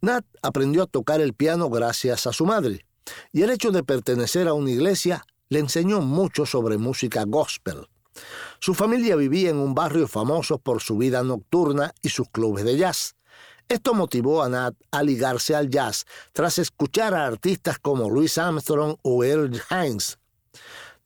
Nat 0.00 0.24
aprendió 0.40 0.84
a 0.84 0.86
tocar 0.86 1.20
el 1.20 1.34
piano 1.34 1.68
gracias 1.68 2.28
a 2.28 2.32
su 2.32 2.46
madre, 2.46 2.86
y 3.32 3.42
el 3.42 3.50
hecho 3.50 3.72
de 3.72 3.82
pertenecer 3.82 4.46
a 4.46 4.54
una 4.54 4.70
iglesia 4.70 5.26
le 5.48 5.58
enseñó 5.58 6.00
mucho 6.00 6.46
sobre 6.46 6.78
música 6.78 7.24
gospel. 7.24 7.88
Su 8.60 8.74
familia 8.74 9.16
vivía 9.16 9.50
en 9.50 9.56
un 9.56 9.74
barrio 9.74 10.06
famoso 10.06 10.58
por 10.58 10.80
su 10.80 10.96
vida 10.96 11.24
nocturna 11.24 11.92
y 12.02 12.10
sus 12.10 12.28
clubes 12.28 12.64
de 12.64 12.76
jazz. 12.76 13.16
Esto 13.68 13.94
motivó 13.94 14.44
a 14.44 14.48
Nat 14.48 14.76
a 14.92 15.02
ligarse 15.02 15.56
al 15.56 15.70
jazz 15.70 16.06
tras 16.32 16.58
escuchar 16.58 17.14
a 17.14 17.26
artistas 17.26 17.80
como 17.80 18.08
Louis 18.08 18.38
Armstrong 18.38 18.94
o 19.02 19.24
Earl 19.24 19.60
Hines. 19.70 20.18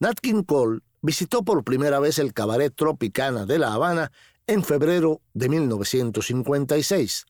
Nat 0.01 0.19
King 0.19 0.41
Cole 0.41 0.79
visitó 1.03 1.43
por 1.43 1.63
primera 1.63 1.99
vez 1.99 2.17
el 2.17 2.33
cabaret 2.33 2.73
Tropicana 2.75 3.45
de 3.45 3.59
La 3.59 3.71
Habana 3.71 4.11
en 4.47 4.63
febrero 4.63 5.21
de 5.35 5.47
1956. 5.47 7.27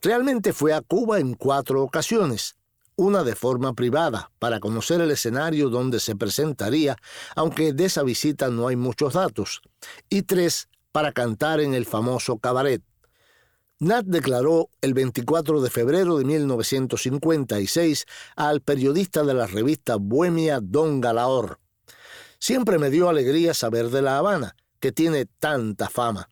Realmente 0.00 0.54
fue 0.54 0.72
a 0.72 0.80
Cuba 0.80 1.18
en 1.18 1.34
cuatro 1.34 1.82
ocasiones, 1.82 2.56
una 2.96 3.22
de 3.22 3.34
forma 3.34 3.74
privada, 3.74 4.30
para 4.38 4.60
conocer 4.60 5.02
el 5.02 5.10
escenario 5.10 5.68
donde 5.68 6.00
se 6.00 6.16
presentaría, 6.16 6.96
aunque 7.36 7.74
de 7.74 7.84
esa 7.84 8.02
visita 8.02 8.48
no 8.48 8.68
hay 8.68 8.76
muchos 8.76 9.12
datos, 9.12 9.60
y 10.08 10.22
tres 10.22 10.70
para 10.92 11.12
cantar 11.12 11.60
en 11.60 11.74
el 11.74 11.84
famoso 11.84 12.38
cabaret. 12.38 12.80
Nat 13.78 14.06
declaró 14.06 14.70
el 14.80 14.94
24 14.94 15.60
de 15.60 15.68
febrero 15.68 16.16
de 16.16 16.24
1956 16.24 18.06
al 18.36 18.62
periodista 18.62 19.22
de 19.22 19.34
la 19.34 19.46
revista 19.46 19.96
Bohemia 19.96 20.60
Don 20.62 21.02
Galaor. 21.02 21.58
Siempre 22.42 22.78
me 22.78 22.88
dio 22.88 23.10
alegría 23.10 23.52
saber 23.52 23.90
de 23.90 24.00
La 24.00 24.16
Habana, 24.16 24.56
que 24.80 24.92
tiene 24.92 25.26
tanta 25.26 25.90
fama. 25.90 26.30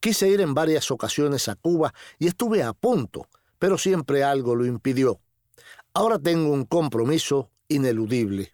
Quise 0.00 0.28
ir 0.28 0.40
en 0.40 0.52
varias 0.52 0.90
ocasiones 0.90 1.46
a 1.48 1.54
Cuba 1.54 1.94
y 2.18 2.26
estuve 2.26 2.64
a 2.64 2.72
punto, 2.72 3.28
pero 3.60 3.78
siempre 3.78 4.24
algo 4.24 4.56
lo 4.56 4.66
impidió. 4.66 5.20
Ahora 5.92 6.18
tengo 6.18 6.52
un 6.52 6.64
compromiso 6.64 7.52
ineludible. 7.68 8.52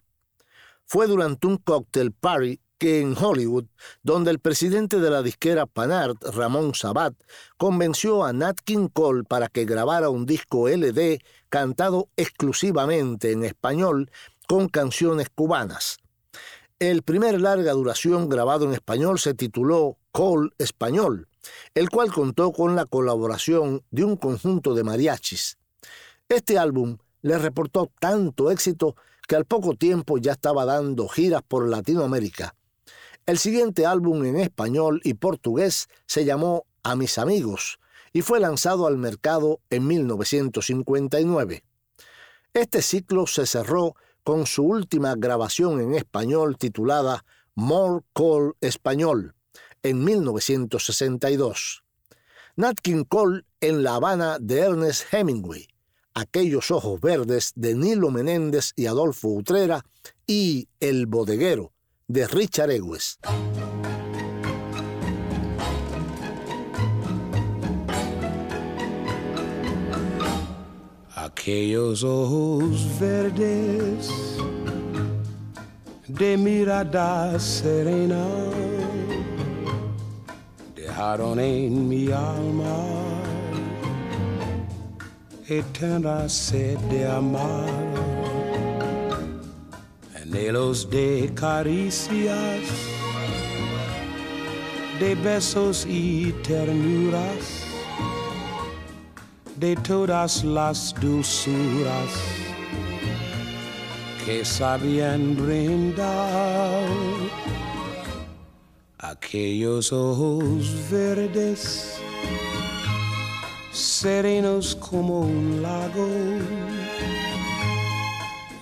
Fue 0.85 1.07
durante 1.07 1.47
un 1.47 1.57
cocktail 1.57 2.11
party 2.11 2.59
que 2.77 3.01
en 3.01 3.17
Hollywood, 3.17 3.65
donde 4.03 4.29
el 4.29 4.37
presidente 4.37 4.99
de 4.99 5.09
la 5.09 5.23
disquera 5.23 5.65
Panart, 5.65 6.23
Ramón 6.35 6.75
Sabat, 6.75 7.15
convenció 7.57 8.23
a 8.23 8.31
Nat 8.31 8.59
King 8.63 8.89
Cole 8.93 9.23
para 9.23 9.47
que 9.47 9.65
grabara 9.65 10.09
un 10.09 10.27
disco 10.27 10.69
LD 10.69 11.17
cantado 11.49 12.09
exclusivamente 12.15 13.31
en 13.31 13.43
español 13.43 14.11
con 14.47 14.69
canciones 14.69 15.29
cubanas. 15.33 16.00
El 16.81 17.03
primer 17.03 17.39
larga 17.39 17.73
duración 17.73 18.27
grabado 18.27 18.65
en 18.65 18.73
español 18.73 19.19
se 19.19 19.35
tituló 19.35 19.99
Cole 20.11 20.49
Español, 20.57 21.27
el 21.75 21.91
cual 21.91 22.11
contó 22.11 22.51
con 22.51 22.75
la 22.75 22.87
colaboración 22.87 23.83
de 23.91 24.03
un 24.03 24.15
conjunto 24.15 24.73
de 24.73 24.83
mariachis. 24.83 25.59
Este 26.27 26.57
álbum 26.57 26.97
le 27.21 27.37
reportó 27.37 27.91
tanto 27.99 28.49
éxito 28.49 28.95
que 29.27 29.35
al 29.35 29.45
poco 29.45 29.75
tiempo 29.75 30.17
ya 30.17 30.31
estaba 30.31 30.65
dando 30.65 31.07
giras 31.07 31.43
por 31.47 31.69
Latinoamérica. 31.69 32.55
El 33.27 33.37
siguiente 33.37 33.85
álbum 33.85 34.25
en 34.25 34.37
español 34.37 35.01
y 35.03 35.13
portugués 35.13 35.87
se 36.07 36.25
llamó 36.25 36.65
A 36.81 36.95
mis 36.95 37.19
amigos 37.19 37.77
y 38.11 38.23
fue 38.23 38.39
lanzado 38.39 38.87
al 38.87 38.97
mercado 38.97 39.59
en 39.69 39.85
1959. 39.85 41.63
Este 42.55 42.81
ciclo 42.81 43.27
se 43.27 43.45
cerró 43.45 43.95
con 44.23 44.45
su 44.45 44.63
última 44.63 45.15
grabación 45.15 45.81
en 45.81 45.93
español 45.95 46.57
titulada 46.57 47.25
More 47.55 48.03
Call 48.13 48.55
Español 48.61 49.35
en 49.83 50.03
1962. 50.03 51.83
Nat 52.55 52.79
King 52.79 53.03
Cole 53.05 53.43
en 53.59 53.83
La 53.83 53.95
Habana 53.95 54.37
de 54.39 54.59
Ernest 54.59 55.13
Hemingway 55.13 55.67
Aquellos 56.13 56.71
ojos 56.71 56.99
verdes 56.99 57.53
de 57.55 57.73
Nilo 57.73 58.11
Menéndez 58.11 58.73
y 58.75 58.87
Adolfo 58.87 59.29
Utrera 59.29 59.85
y 60.27 60.67
El 60.81 61.05
bodeguero 61.05 61.71
de 62.07 62.27
Richard 62.27 62.71
Ewes. 62.71 63.17
Aquellos 71.31 72.03
ojos 72.03 72.99
verdes 72.99 74.09
de 76.07 76.37
mirada 76.37 77.39
serena 77.39 78.25
dejaron 80.75 81.39
en 81.39 81.89
mi 81.89 82.11
alma 82.11 83.11
eterna 85.47 86.29
sed 86.29 86.77
de 86.89 87.07
amar, 87.07 87.67
anhelos 90.21 90.89
de 90.89 91.31
caricias, 91.33 92.61
de 94.99 95.15
besos 95.15 95.85
y 95.89 96.31
ternuras, 96.43 97.60
de 99.61 99.75
todas 99.75 100.43
las 100.43 100.95
dulzuras 100.99 102.11
que 104.25 104.43
sabían 104.43 105.35
brindar 105.35 106.83
aquellos 108.97 109.93
ojos 109.93 110.65
verdes 110.89 112.01
serenos 113.71 114.75
como 114.75 115.19
un 115.19 115.61
lago, 115.61 116.07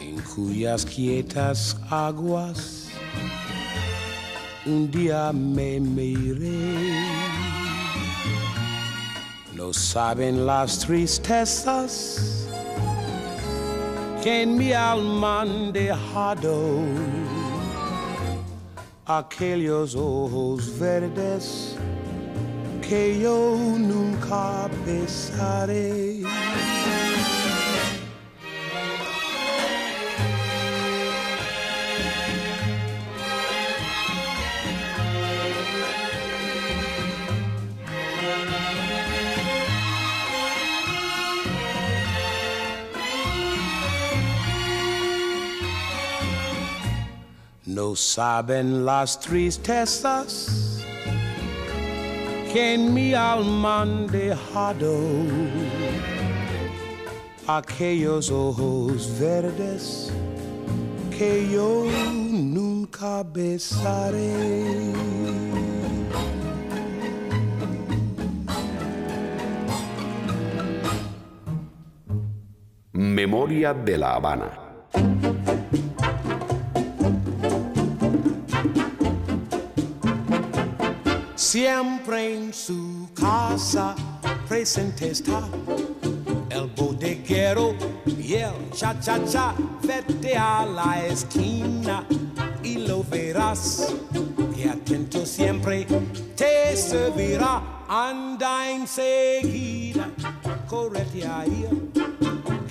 en 0.02 0.20
cuyas 0.36 0.86
quietas 0.86 1.78
aguas 1.90 2.90
un 4.66 4.92
día 4.92 5.32
me 5.32 5.80
miré. 5.80 7.19
No 9.70 9.74
saben 9.74 10.48
las 10.48 10.80
tristezas 10.80 12.48
que 14.24 14.42
en 14.42 14.58
mi 14.58 14.74
alma 14.74 15.42
han 15.42 15.72
dejado 15.72 16.80
aquellos 19.06 19.94
ojos 19.94 20.80
verdes 20.80 21.76
que 22.82 23.20
yo 23.22 23.56
nunca 23.78 24.68
besaré. 24.88 26.24
No 47.70 47.96
saben 47.96 48.84
las 48.84 49.20
tristezas 49.20 50.82
que 52.52 52.74
en 52.74 52.92
mi 52.96 53.14
alma 53.14 53.84
han 53.84 54.08
dejado 54.08 54.98
aquellos 57.46 58.32
ojos 58.32 59.20
verdes 59.20 60.12
que 61.16 61.48
yo 61.52 61.86
nunca 62.32 63.22
besaré. 63.22 64.34
Memoria 72.94 73.76
de 73.76 73.96
la 73.96 74.16
Habana. 74.16 74.69
Siempre 81.50 82.36
en 82.36 82.54
su 82.54 83.10
casa 83.16 83.96
presente 84.48 85.10
está 85.10 85.42
el 86.52 86.68
bodeguero 86.78 87.74
y 88.06 88.36
el 88.36 88.70
cha-cha-cha. 88.72 89.56
Vete 89.82 90.38
a 90.38 90.64
la 90.64 91.08
esquina 91.08 92.06
y 92.62 92.76
lo 92.88 93.04
verás 93.04 93.96
que 94.56 94.70
atento 94.70 95.26
siempre 95.26 95.88
te 96.36 96.78
servirá. 96.78 97.64
Anda 97.88 98.70
enseguida, 98.70 100.08
correte 100.68 101.28
ahí, 101.28 101.68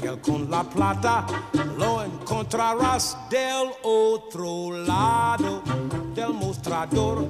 que 0.00 0.20
con 0.20 0.48
la 0.48 0.62
plata 0.62 1.26
lo 1.76 2.04
encontrarás 2.04 3.18
del 3.28 3.70
otro 3.82 4.70
lado 4.70 5.64
del 6.14 6.32
mostrador 6.32 7.28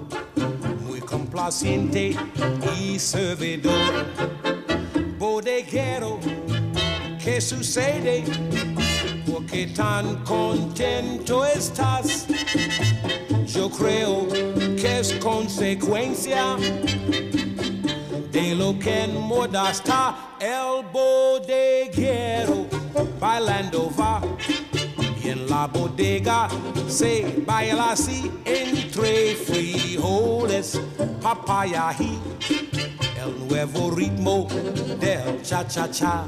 complaciente 1.09 2.15
y 2.79 2.99
servidor. 2.99 4.07
Bodeguero, 5.19 6.19
¿qué 7.23 7.41
sucede? 7.41 8.25
¿Por 9.31 9.47
qué 9.47 9.69
tan 9.69 10.23
contento 10.25 11.45
estás? 11.45 12.27
Yo 13.47 13.71
creo 13.71 14.29
que 14.29 15.01
es 15.01 15.15
consecuencia 15.15 16.57
de 18.31 18.55
lo 18.55 18.79
que 18.79 19.05
en 19.05 19.21
moda 19.21 19.71
está 19.71 20.37
el 20.41 20.85
bodeguero 20.93 22.67
bailando 23.19 23.91
va 23.99 24.21
en 25.31 25.49
la 25.49 25.67
bodega 25.67 26.49
se 26.89 27.43
baila 27.47 27.93
así 27.93 28.31
entre 28.45 29.35
frijoles, 29.35 30.81
papaya 31.21 31.95
y 31.99 32.19
el 33.21 33.49
nuevo 33.49 33.91
ritmo 33.91 34.47
del 34.99 35.43
cha-cha-cha. 35.43 36.25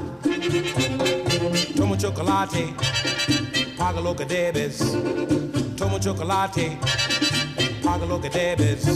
Toma 1.76 1.96
chocolate, 1.96 2.74
paga 3.78 4.00
lo 4.00 4.14
que 4.14 4.24
debes. 4.26 4.78
Toma 5.76 5.98
chocolate, 5.98 6.78
paga 7.82 8.04
lo 8.04 8.20
que 8.20 8.28
debes. 8.28 8.86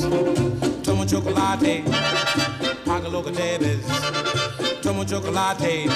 Toma 0.82 1.06
chocolate, 1.06 1.84
paga 2.84 3.08
lo 3.08 3.24
que 3.24 3.30
debes. 3.30 3.78
Toma 4.82 5.06
chocolate. 5.06 5.86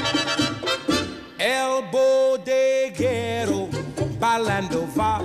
El 1.39 1.85
bodeguero 1.93 3.69
bailando 4.19 4.87
va 4.99 5.21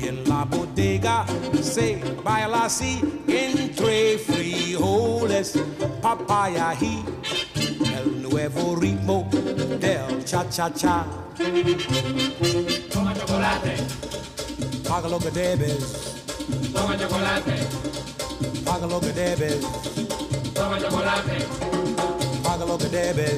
y 0.00 0.08
en 0.08 0.24
la 0.28 0.44
bodega 0.44 1.24
se 1.62 2.00
baila 2.24 2.64
así 2.64 3.00
entre 3.28 4.18
frijoles, 4.18 5.58
papaya 6.00 6.74
y 6.80 7.04
el 7.94 8.22
nuevo 8.22 8.76
ritmo 8.76 9.28
del 9.78 10.24
cha-cha-cha. 10.24 11.04
Toma 12.92 13.14
chocolate, 13.14 13.76
Paga 14.88 15.08
lo 15.08 15.18
que 15.18 15.30
debes, 15.30 15.78
toma 16.72 16.96
chocolate, 16.98 17.54
paga 18.64 18.86
lo 18.86 19.00
que 19.00 19.12
debes, 19.12 19.60
toma 20.54 20.78
chocolate, 20.80 21.46
paga 22.42 22.64
lo 22.66 22.76
que 22.78 22.88
debes. 22.88 23.36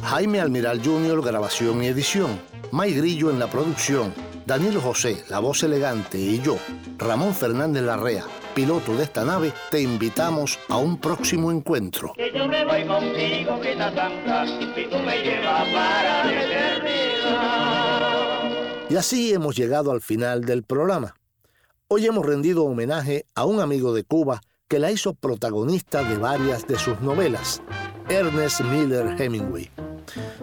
Jaime 0.01 0.41
Almiral 0.41 0.82
Jr., 0.84 1.22
grabación 1.22 1.84
y 1.84 1.88
edición. 1.88 2.41
May 2.72 2.95
Grillo 2.95 3.30
en 3.30 3.38
la 3.38 3.45
producción. 3.45 4.16
Danilo 4.47 4.82
José, 4.82 5.24
la 5.30 5.38
voz 5.38 5.62
elegante, 5.62 6.18
y 6.18 6.41
yo, 6.41 6.57
Ramón 6.97 7.36
Fernández 7.36 7.84
Larrea, 7.84 8.26
piloto 8.53 8.95
de 8.95 9.03
esta 9.03 9.25
nave, 9.25 9.53
te 9.69 9.81
invitamos 9.81 10.59
a 10.69 10.77
un 10.77 10.97
próximo 10.97 11.51
encuentro. 11.51 12.13
Que 12.15 12.31
yo 12.33 12.47
me 12.47 12.63
voy 12.65 12.85
contigo, 12.85 13.59
Grita 13.59 13.93
Santa, 13.93 14.45
y 14.45 14.87
tú 14.89 14.97
me 14.99 15.21
llevas 15.21 15.67
para 15.73 16.25
la 16.25 16.43
eternidad. 16.43 17.71
Y 18.89 18.95
así 18.95 19.33
hemos 19.33 19.55
llegado 19.55 19.91
al 19.91 20.01
final 20.01 20.45
del 20.45 20.63
programa. 20.63 21.15
Hoy 21.87 22.05
hemos 22.05 22.25
rendido 22.25 22.65
homenaje 22.65 23.25
a 23.35 23.45
un 23.45 23.59
amigo 23.59 23.93
de 23.93 24.03
Cuba 24.03 24.41
que 24.67 24.79
la 24.79 24.91
hizo 24.91 25.13
protagonista 25.13 26.03
de 26.03 26.17
varias 26.17 26.65
de 26.67 26.79
sus 26.79 27.01
novelas, 27.01 27.61
Ernest 28.07 28.61
Miller 28.61 29.21
Hemingway. 29.21 29.69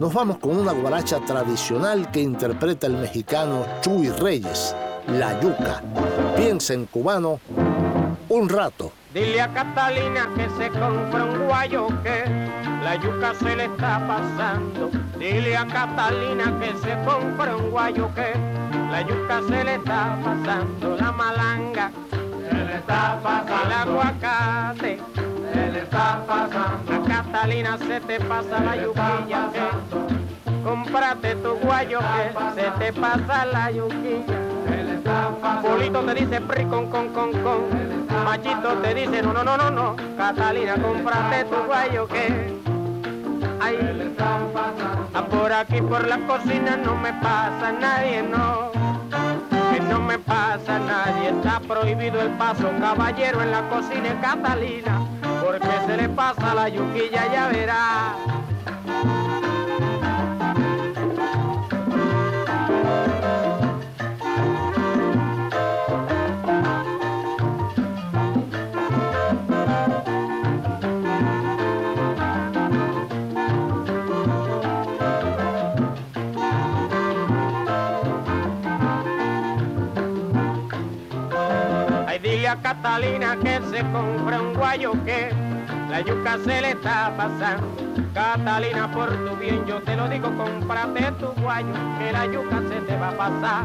Nos 0.00 0.12
vamos 0.12 0.38
con 0.38 0.56
una 0.56 0.72
guaracha 0.72 1.20
tradicional 1.20 2.10
que 2.10 2.20
interpreta 2.20 2.88
el 2.88 2.94
mexicano 2.94 3.64
Chuy 3.80 4.08
Reyes, 4.08 4.74
La 5.06 5.40
Yuca. 5.40 5.80
Piensa 6.36 6.74
en 6.74 6.86
cubano 6.86 7.38
un 8.34 8.48
rato. 8.48 8.92
Dile 9.12 9.40
a 9.40 9.48
Catalina 9.48 10.28
que 10.34 10.48
se 10.58 10.68
compra 10.70 11.24
un 11.24 11.46
guayo 11.46 11.86
que 12.02 12.24
la 12.82 12.96
yuca 12.96 13.32
se 13.34 13.54
le 13.54 13.66
está 13.66 14.04
pasando. 14.06 14.90
Dile 15.18 15.56
a 15.56 15.64
Catalina 15.66 16.52
que 16.58 16.76
se 16.78 16.94
compra 17.04 17.56
un 17.56 17.70
guayo 17.70 18.10
que 18.14 18.32
la 18.90 19.02
yuca 19.02 19.40
se 19.48 19.64
le 19.64 19.74
está 19.76 20.18
pasando. 20.24 20.96
La 20.96 21.12
malanga 21.12 21.92
se 22.10 22.54
le 22.54 22.74
está 22.74 23.20
pasando. 23.22 23.64
El 23.66 23.72
aguacate 23.72 24.98
se 25.52 25.70
le 25.70 25.78
está 25.78 26.24
pasando. 26.26 26.92
A 26.92 27.22
Catalina 27.22 27.78
se 27.78 28.00
te 28.00 28.18
pasa 28.20 28.60
la 28.60 28.76
yuquilla 28.76 29.50
que 30.64 30.70
cómprate 30.70 31.34
tu 31.36 31.54
guayo 31.56 31.98
que 32.00 32.60
se 32.60 32.70
te 32.78 32.92
pasa 32.92 33.46
la 33.46 33.70
yuquilla. 33.70 34.38
Polito 35.62 36.00
te 36.00 36.14
dice 36.14 36.40
pri 36.40 36.64
con 36.64 36.88
con 36.88 37.08
con 37.10 37.32
con. 37.32 38.04
Machito 38.24 38.74
te 38.82 38.94
dice 38.94 39.22
no 39.22 39.32
no 39.32 39.44
no 39.44 39.56
no 39.56 39.70
no. 39.70 39.96
Catalina 40.16 40.74
cómprate 40.76 41.44
tu 41.44 41.56
guayo 41.66 42.06
que. 42.08 42.54
Ay, 43.60 44.14
ah, 45.14 45.24
por 45.30 45.52
aquí 45.52 45.80
por 45.80 46.06
la 46.06 46.18
cocina 46.26 46.76
no 46.76 46.96
me 46.96 47.12
pasa 47.14 47.72
nadie 47.72 48.22
no. 48.22 48.72
No 49.88 50.00
me 50.00 50.18
pasa 50.18 50.78
nadie, 50.78 51.28
está 51.28 51.60
prohibido 51.60 52.20
el 52.20 52.30
paso, 52.30 52.70
caballero 52.80 53.42
en 53.42 53.50
la 53.50 53.68
cocina 53.68 54.18
Catalina, 54.20 55.06
porque 55.44 55.68
se 55.86 55.96
le 55.96 56.08
pasa 56.08 56.54
la 56.54 56.68
yuquilla, 56.68 57.30
ya 57.32 57.48
verá. 57.48 58.43
Catalina 82.44 83.38
que 83.42 83.58
se 83.70 83.80
compra 83.90 84.38
un 84.38 84.52
guayo 84.52 84.92
que 85.06 85.32
la 85.88 86.02
yuca 86.02 86.36
se 86.44 86.60
le 86.60 86.70
está 86.72 87.10
pasando. 87.16 87.66
Catalina, 88.12 88.90
por 88.92 89.08
tu 89.10 89.34
bien, 89.36 89.64
yo 89.64 89.80
te 89.80 89.96
lo 89.96 90.06
digo, 90.08 90.30
cómprate 90.36 91.10
tu 91.12 91.28
guayo, 91.40 91.72
que 91.98 92.12
la 92.12 92.26
yuca 92.26 92.60
se 92.68 92.80
te 92.82 92.96
va 92.98 93.08
a 93.08 93.12
pasar. 93.12 93.64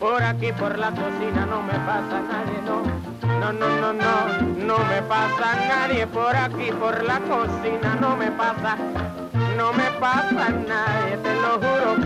Por 0.00 0.22
aquí, 0.22 0.52
por 0.52 0.78
la 0.78 0.90
cocina, 0.90 1.44
no 1.44 1.62
me 1.62 1.74
pasa 1.74 2.22
nadie, 2.30 2.62
no. 2.64 2.82
No, 3.40 3.52
no, 3.52 3.68
no, 3.68 3.92
no, 3.92 4.40
no 4.56 4.78
me 4.86 5.02
pasa 5.02 5.56
nadie 5.68 6.06
por 6.06 6.34
aquí, 6.34 6.72
por 6.72 7.04
la 7.04 7.20
cocina, 7.20 7.94
no 8.00 8.16
me 8.16 8.30
pasa, 8.30 8.78
no 9.58 9.72
me 9.74 9.90
pasa 10.00 10.48
nadie, 10.66 11.18
te 11.18 11.34
lo 11.34 11.54
juro 11.56 12.02